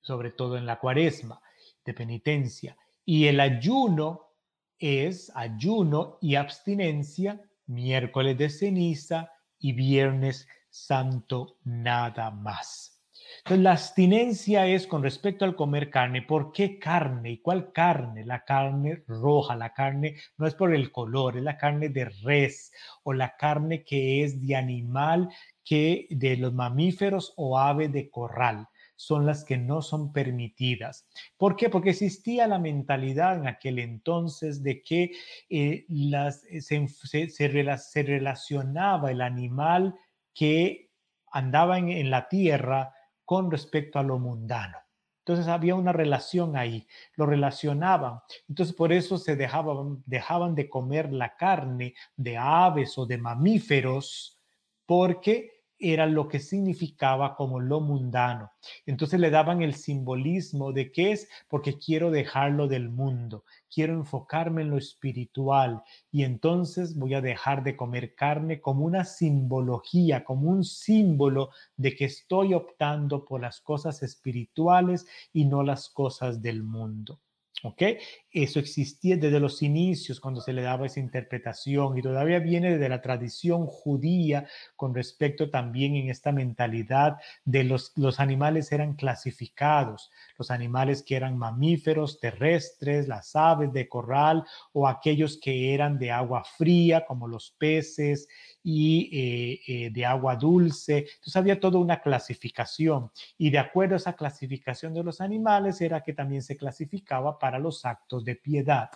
[0.00, 1.42] sobre todo en la cuaresma
[1.84, 2.76] de penitencia.
[3.04, 4.32] Y el ayuno
[4.78, 10.48] es ayuno y abstinencia miércoles de ceniza y viernes
[10.86, 12.98] santo nada más.
[13.38, 16.22] Entonces, la abstinencia es con respecto al comer carne.
[16.22, 17.32] ¿Por qué carne?
[17.32, 18.24] ¿Y cuál carne?
[18.24, 22.72] La carne roja, la carne no es por el color, es la carne de res
[23.02, 25.28] o la carne que es de animal
[25.64, 31.06] que de los mamíferos o ave de corral son las que no son permitidas.
[31.36, 31.68] ¿Por qué?
[31.68, 35.12] Porque existía la mentalidad en aquel entonces de que
[35.48, 36.88] eh, las, se,
[37.28, 39.94] se relacionaba el animal
[40.38, 40.92] que
[41.32, 44.78] andaban en la tierra con respecto a lo mundano.
[45.18, 46.86] Entonces había una relación ahí,
[47.16, 48.20] lo relacionaban.
[48.48, 54.38] Entonces por eso se dejaban, dejaban de comer la carne de aves o de mamíferos
[54.86, 58.50] porque era lo que significaba como lo mundano.
[58.86, 64.62] Entonces le daban el simbolismo de qué es, porque quiero dejarlo del mundo, quiero enfocarme
[64.62, 70.50] en lo espiritual y entonces voy a dejar de comer carne como una simbología, como
[70.50, 76.62] un símbolo de que estoy optando por las cosas espirituales y no las cosas del
[76.62, 77.20] mundo.
[77.64, 77.82] ¿Ok?
[78.30, 82.88] Eso existía desde los inicios cuando se le daba esa interpretación y todavía viene desde
[82.88, 84.46] la tradición judía
[84.76, 91.16] con respecto también en esta mentalidad de los, los animales eran clasificados, los animales que
[91.16, 97.26] eran mamíferos, terrestres, las aves de corral o aquellos que eran de agua fría como
[97.26, 98.28] los peces
[98.70, 100.98] y eh, eh, de agua dulce.
[100.98, 106.02] Entonces había toda una clasificación y de acuerdo a esa clasificación de los animales era
[106.02, 108.90] que también se clasificaba para los actos de piedad.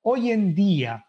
[0.00, 1.04] Hoy en día,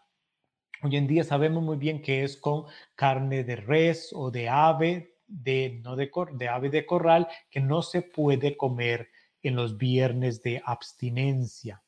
[0.82, 5.16] hoy en día sabemos muy bien que es con carne de res o de ave,
[5.26, 9.08] de, no de, de ave de corral, que no se puede comer
[9.42, 11.82] en los viernes de abstinencia.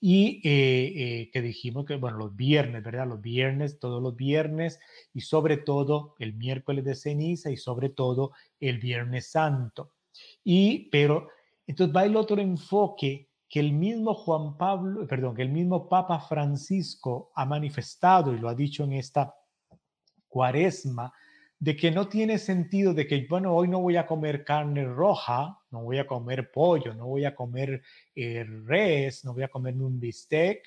[0.00, 3.06] Y eh, eh, que dijimos que, bueno, los viernes, ¿verdad?
[3.06, 4.78] Los viernes, todos los viernes
[5.12, 9.92] y sobre todo el miércoles de ceniza y sobre todo el viernes santo.
[10.44, 11.28] Y, pero,
[11.66, 16.20] entonces va el otro enfoque que el mismo Juan Pablo, perdón, que el mismo Papa
[16.20, 19.34] Francisco ha manifestado y lo ha dicho en esta
[20.28, 21.12] cuaresma,
[21.58, 25.58] de que no tiene sentido de que, bueno, hoy no voy a comer carne roja,
[25.70, 27.82] no voy a comer pollo, no voy a comer
[28.14, 30.62] eh, res, no voy a comerme un bistec,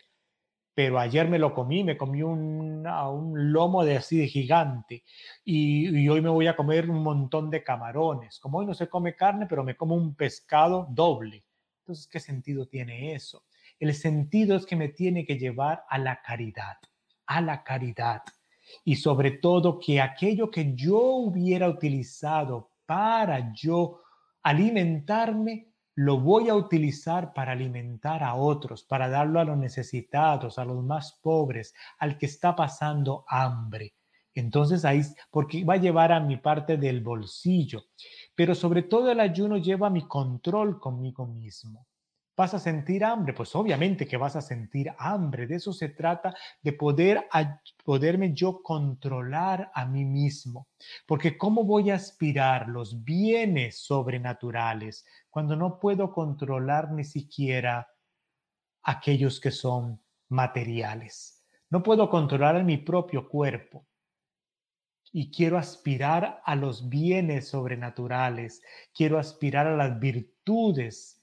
[0.73, 5.03] pero ayer me lo comí, me comí un, un lomo de así de gigante
[5.43, 8.39] y, y, hoy me voy a comer un montón de camarones.
[8.39, 11.43] Como hoy no se come carne, pero me como un pescado doble.
[11.81, 13.43] Entonces, ¿qué sentido tiene eso?
[13.79, 16.77] El sentido es que me tiene que llevar a la caridad,
[17.25, 18.21] a la caridad
[18.83, 24.01] y sobre todo que aquello que yo hubiera utilizado para yo
[24.43, 30.63] alimentarme, lo voy a utilizar para alimentar a otros, para darlo a los necesitados, a
[30.63, 33.95] los más pobres, al que está pasando hambre.
[34.33, 37.83] Entonces ahí, porque va a llevar a mi parte del bolsillo,
[38.33, 41.88] pero sobre todo el ayuno lleva mi control conmigo mismo.
[42.39, 43.33] ¿Vas a sentir hambre?
[43.33, 45.45] Pues obviamente que vas a sentir hambre.
[45.45, 47.27] De eso se trata, de poder
[47.83, 50.69] poderme yo controlar a mí mismo.
[51.05, 57.89] Porque ¿cómo voy a aspirar los bienes sobrenaturales cuando no puedo controlar ni siquiera
[58.83, 61.43] aquellos que son materiales?
[61.69, 63.85] No puedo controlar mi propio cuerpo.
[65.11, 68.61] Y quiero aspirar a los bienes sobrenaturales.
[68.93, 71.18] Quiero aspirar a las virtudes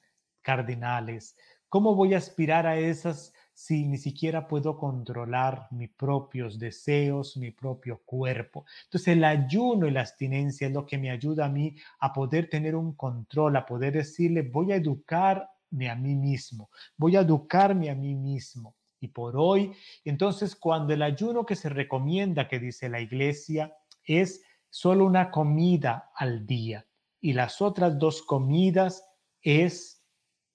[0.46, 1.36] cardinales.
[1.68, 7.50] ¿Cómo voy a aspirar a esas si ni siquiera puedo controlar mis propios deseos, mi
[7.50, 8.64] propio cuerpo?
[8.84, 12.48] Entonces el ayuno y la abstinencia es lo que me ayuda a mí a poder
[12.48, 17.90] tener un control, a poder decirle, voy a educarme a mí mismo, voy a educarme
[17.90, 18.76] a mí mismo.
[19.00, 19.72] Y por hoy,
[20.04, 23.74] entonces cuando el ayuno que se recomienda, que dice la iglesia,
[24.04, 26.86] es solo una comida al día
[27.20, 29.04] y las otras dos comidas
[29.42, 29.95] es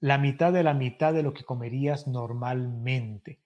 [0.01, 3.39] la mitad de la mitad de lo que comerías normalmente.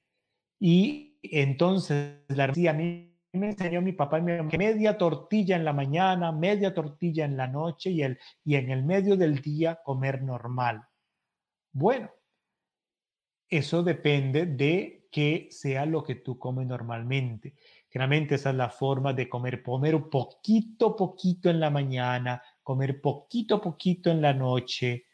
[0.59, 6.73] Y entonces, la a mí me enseñó mi papá media tortilla en la mañana, media
[6.73, 10.83] tortilla en la noche y, el, y en el medio del día comer normal.
[11.73, 12.09] Bueno,
[13.49, 17.55] eso depende de que sea lo que tú comes normalmente.
[17.89, 23.61] Generalmente esa es la forma de comer, comer poquito, poquito en la mañana, comer poquito,
[23.61, 25.05] poquito en la noche,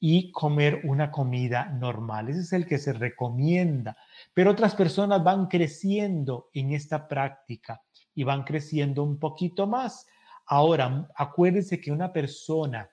[0.00, 2.30] y comer una comida normal.
[2.30, 3.96] Ese es el que se recomienda.
[4.32, 7.82] Pero otras personas van creciendo en esta práctica
[8.14, 10.06] y van creciendo un poquito más.
[10.46, 12.90] Ahora, acuérdense que una persona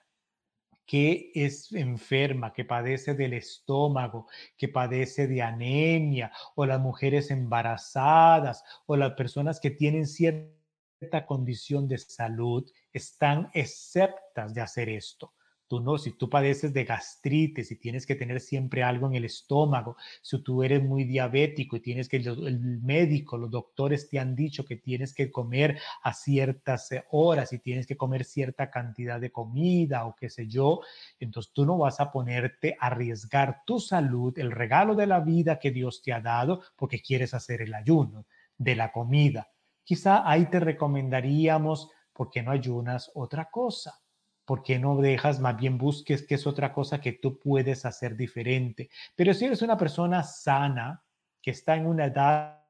[0.84, 8.64] que es enferma, que padece del estómago, que padece de anemia, o las mujeres embarazadas,
[8.86, 15.34] o las personas que tienen cierta condición de salud, están exceptas de hacer esto.
[15.68, 19.24] Tú no, si tú padeces de gastritis y tienes que tener siempre algo en el
[19.24, 24.34] estómago, si tú eres muy diabético y tienes que, el médico, los doctores te han
[24.34, 29.20] dicho que tienes que comer a ciertas eh, horas y tienes que comer cierta cantidad
[29.20, 30.80] de comida o qué sé yo,
[31.20, 35.58] entonces tú no vas a ponerte a arriesgar tu salud, el regalo de la vida
[35.58, 38.24] que Dios te ha dado porque quieres hacer el ayuno
[38.56, 39.50] de la comida.
[39.84, 44.00] Quizá ahí te recomendaríamos, porque no ayunas otra cosa?
[44.48, 48.16] ¿Por qué no dejas, más bien busques qué es otra cosa que tú puedes hacer
[48.16, 48.88] diferente?
[49.14, 51.04] Pero si eres una persona sana,
[51.42, 52.64] que está en una edad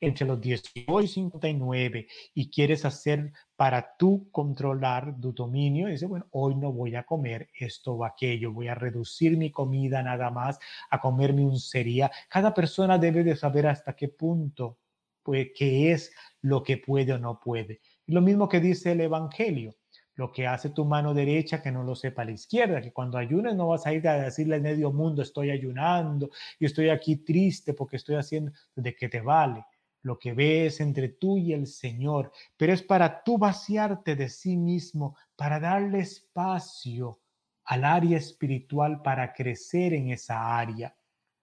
[0.00, 6.28] entre los 18 y 59 y quieres hacer para tú controlar tu dominio, dice, bueno,
[6.30, 10.60] hoy no voy a comer esto o aquello, voy a reducir mi comida nada más
[10.90, 12.12] a comerme un cereal.
[12.28, 14.78] Cada persona debe de saber hasta qué punto,
[15.24, 17.80] pues, qué es lo que puede o no puede.
[18.06, 19.74] Lo mismo que dice el Evangelio
[20.14, 23.54] lo que hace tu mano derecha que no lo sepa la izquierda, que cuando ayunes
[23.54, 27.74] no vas a ir a decirle al medio mundo estoy ayunando y estoy aquí triste
[27.74, 29.64] porque estoy haciendo de que te vale.
[30.02, 34.56] Lo que ves entre tú y el Señor, pero es para tú vaciarte de sí
[34.56, 37.18] mismo, para darle espacio
[37.64, 40.94] al área espiritual para crecer en esa área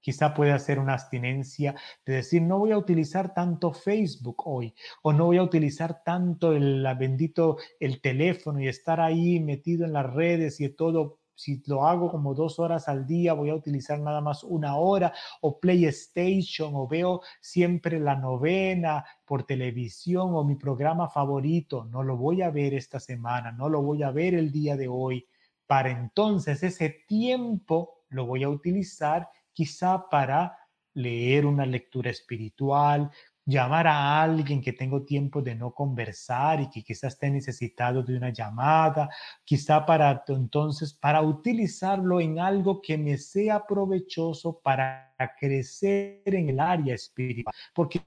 [0.08, 5.12] Quizá puede hacer una abstinencia de decir, no voy a utilizar tanto Facebook hoy, o
[5.12, 10.06] no voy a utilizar tanto el bendito el teléfono y estar ahí metido en las
[10.14, 14.22] redes y todo si lo hago como dos horas al día, voy a utilizar nada
[14.22, 21.10] más una hora, o PlayStation, o veo siempre la novena por televisión, o mi programa
[21.10, 24.78] favorito, no lo voy a ver esta semana, no lo voy a ver el día
[24.78, 25.28] de hoy.
[25.66, 29.28] Para entonces ese tiempo lo voy a utilizar
[29.58, 30.56] quizá para
[30.94, 33.10] leer una lectura espiritual,
[33.44, 38.16] llamar a alguien que tengo tiempo de no conversar y que quizás esté necesitado de
[38.16, 39.10] una llamada,
[39.44, 46.60] quizá para entonces, para utilizarlo en algo que me sea provechoso para crecer en el
[46.60, 48.06] área espiritual, porque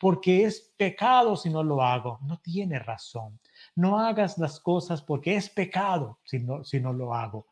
[0.00, 2.18] porque es pecado si no lo hago.
[2.22, 3.38] No tiene razón.
[3.76, 7.46] No hagas las cosas porque es pecado si no, si no lo hago.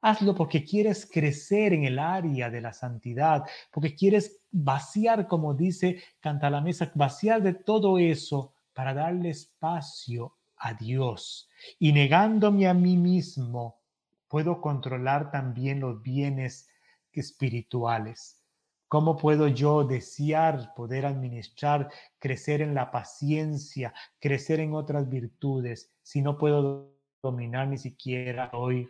[0.00, 6.02] Hazlo porque quieres crecer en el área de la santidad, porque quieres vaciar, como dice
[6.20, 11.48] Canta la Mesa, vaciar de todo eso para darle espacio a Dios.
[11.78, 13.80] Y negándome a mí mismo,
[14.28, 16.68] puedo controlar también los bienes
[17.12, 18.42] espirituales.
[18.86, 26.22] ¿Cómo puedo yo desear poder administrar, crecer en la paciencia, crecer en otras virtudes, si
[26.22, 28.88] no puedo dominar ni siquiera hoy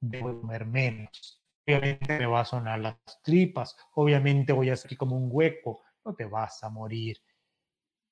[0.00, 1.42] debo comer menos.
[1.66, 6.14] Obviamente me va a sonar las tripas, obviamente voy a hacer como un hueco, no
[6.14, 7.18] te vas a morir.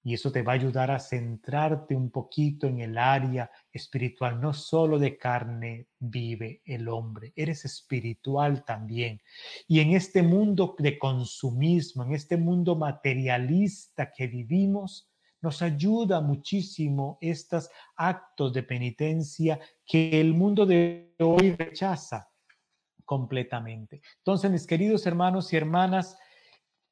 [0.04, 4.40] Y eso te va a ayudar a centrarte un poquito en el área espiritual.
[4.40, 9.20] No solo de carne vive el hombre, eres espiritual también.
[9.66, 15.07] Y en este mundo de consumismo, en este mundo materialista que vivimos,
[15.40, 22.28] nos ayuda muchísimo estos actos de penitencia que el mundo de hoy rechaza
[23.04, 24.02] completamente.
[24.18, 26.18] Entonces, mis queridos hermanos y hermanas,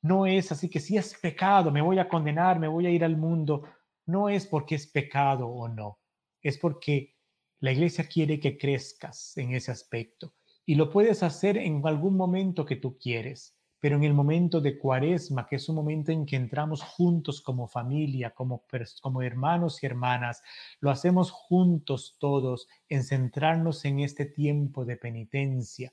[0.03, 3.05] no es así que si es pecado, me voy a condenar, me voy a ir
[3.05, 3.63] al mundo.
[4.07, 5.99] No es porque es pecado o no,
[6.41, 7.17] es porque
[7.61, 10.35] la iglesia quiere que crezcas en ese aspecto
[10.65, 14.79] y lo puedes hacer en algún momento que tú quieres pero en el momento de
[14.79, 18.65] cuaresma, que es un momento en que entramos juntos como familia, como,
[19.03, 20.43] como hermanos y hermanas,
[20.81, 25.93] lo hacemos juntos todos en centrarnos en este tiempo de penitencia.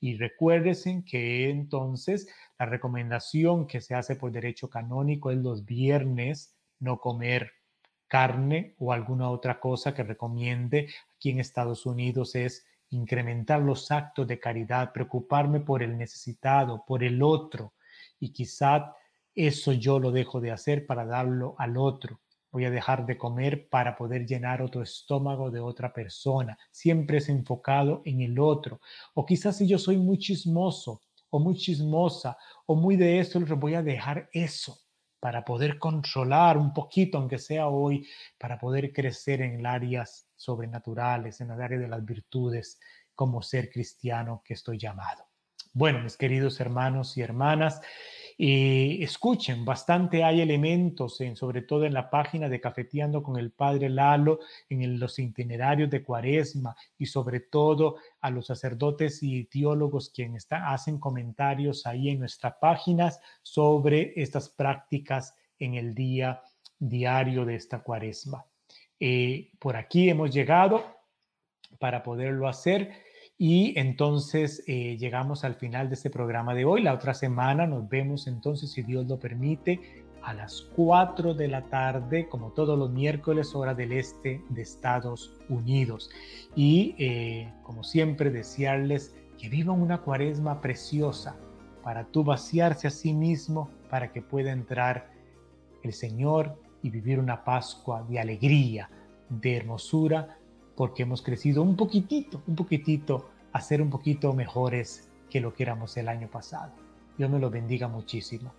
[0.00, 2.28] Y recuérdense que entonces
[2.58, 7.50] la recomendación que se hace por derecho canónico es los viernes no comer
[8.06, 12.64] carne o alguna otra cosa que recomiende aquí en Estados Unidos es
[12.94, 17.74] incrementar los actos de caridad, preocuparme por el necesitado, por el otro.
[18.20, 18.94] Y quizá
[19.34, 22.20] eso yo lo dejo de hacer para darlo al otro.
[22.50, 26.56] Voy a dejar de comer para poder llenar otro estómago de otra persona.
[26.70, 28.80] Siempre es enfocado en el otro.
[29.14, 32.36] O quizás si yo soy muy chismoso o muy chismosa
[32.66, 34.83] o muy de eso, voy a dejar eso
[35.24, 38.06] para poder controlar un poquito, aunque sea hoy,
[38.36, 42.78] para poder crecer en áreas sobrenaturales, en el área de las virtudes,
[43.14, 45.24] como ser cristiano que estoy llamado.
[45.72, 47.80] Bueno, mis queridos hermanos y hermanas,
[48.36, 53.52] y escuchen, bastante hay elementos, en, sobre todo en la página de Cafeteando con el
[53.52, 60.10] Padre Lalo, en los itinerarios de Cuaresma y sobre todo a los sacerdotes y teólogos
[60.10, 66.42] quienes hacen comentarios ahí en nuestras páginas sobre estas prácticas en el día
[66.78, 68.44] diario de esta Cuaresma.
[68.98, 70.84] Eh, por aquí hemos llegado
[71.78, 73.03] para poderlo hacer.
[73.36, 76.82] Y entonces eh, llegamos al final de este programa de hoy.
[76.82, 81.62] La otra semana nos vemos entonces, si Dios lo permite, a las 4 de la
[81.62, 86.10] tarde, como todos los miércoles, hora del este de Estados Unidos.
[86.54, 91.36] Y eh, como siempre, desearles que vivan una cuaresma preciosa
[91.82, 95.10] para tú vaciarse a sí mismo, para que pueda entrar
[95.82, 98.88] el Señor y vivir una Pascua de alegría,
[99.28, 100.38] de hermosura,
[100.76, 105.62] porque hemos crecido un poquitito, un poquitito a ser un poquito mejores que lo que
[105.62, 106.72] éramos el año pasado.
[107.16, 108.52] Dios me lo bendiga muchísimo.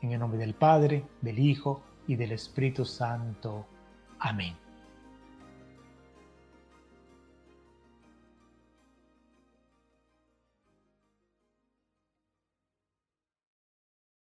[0.00, 3.66] En el nombre del Padre, del Hijo y del Espíritu Santo.
[4.18, 4.69] Amén.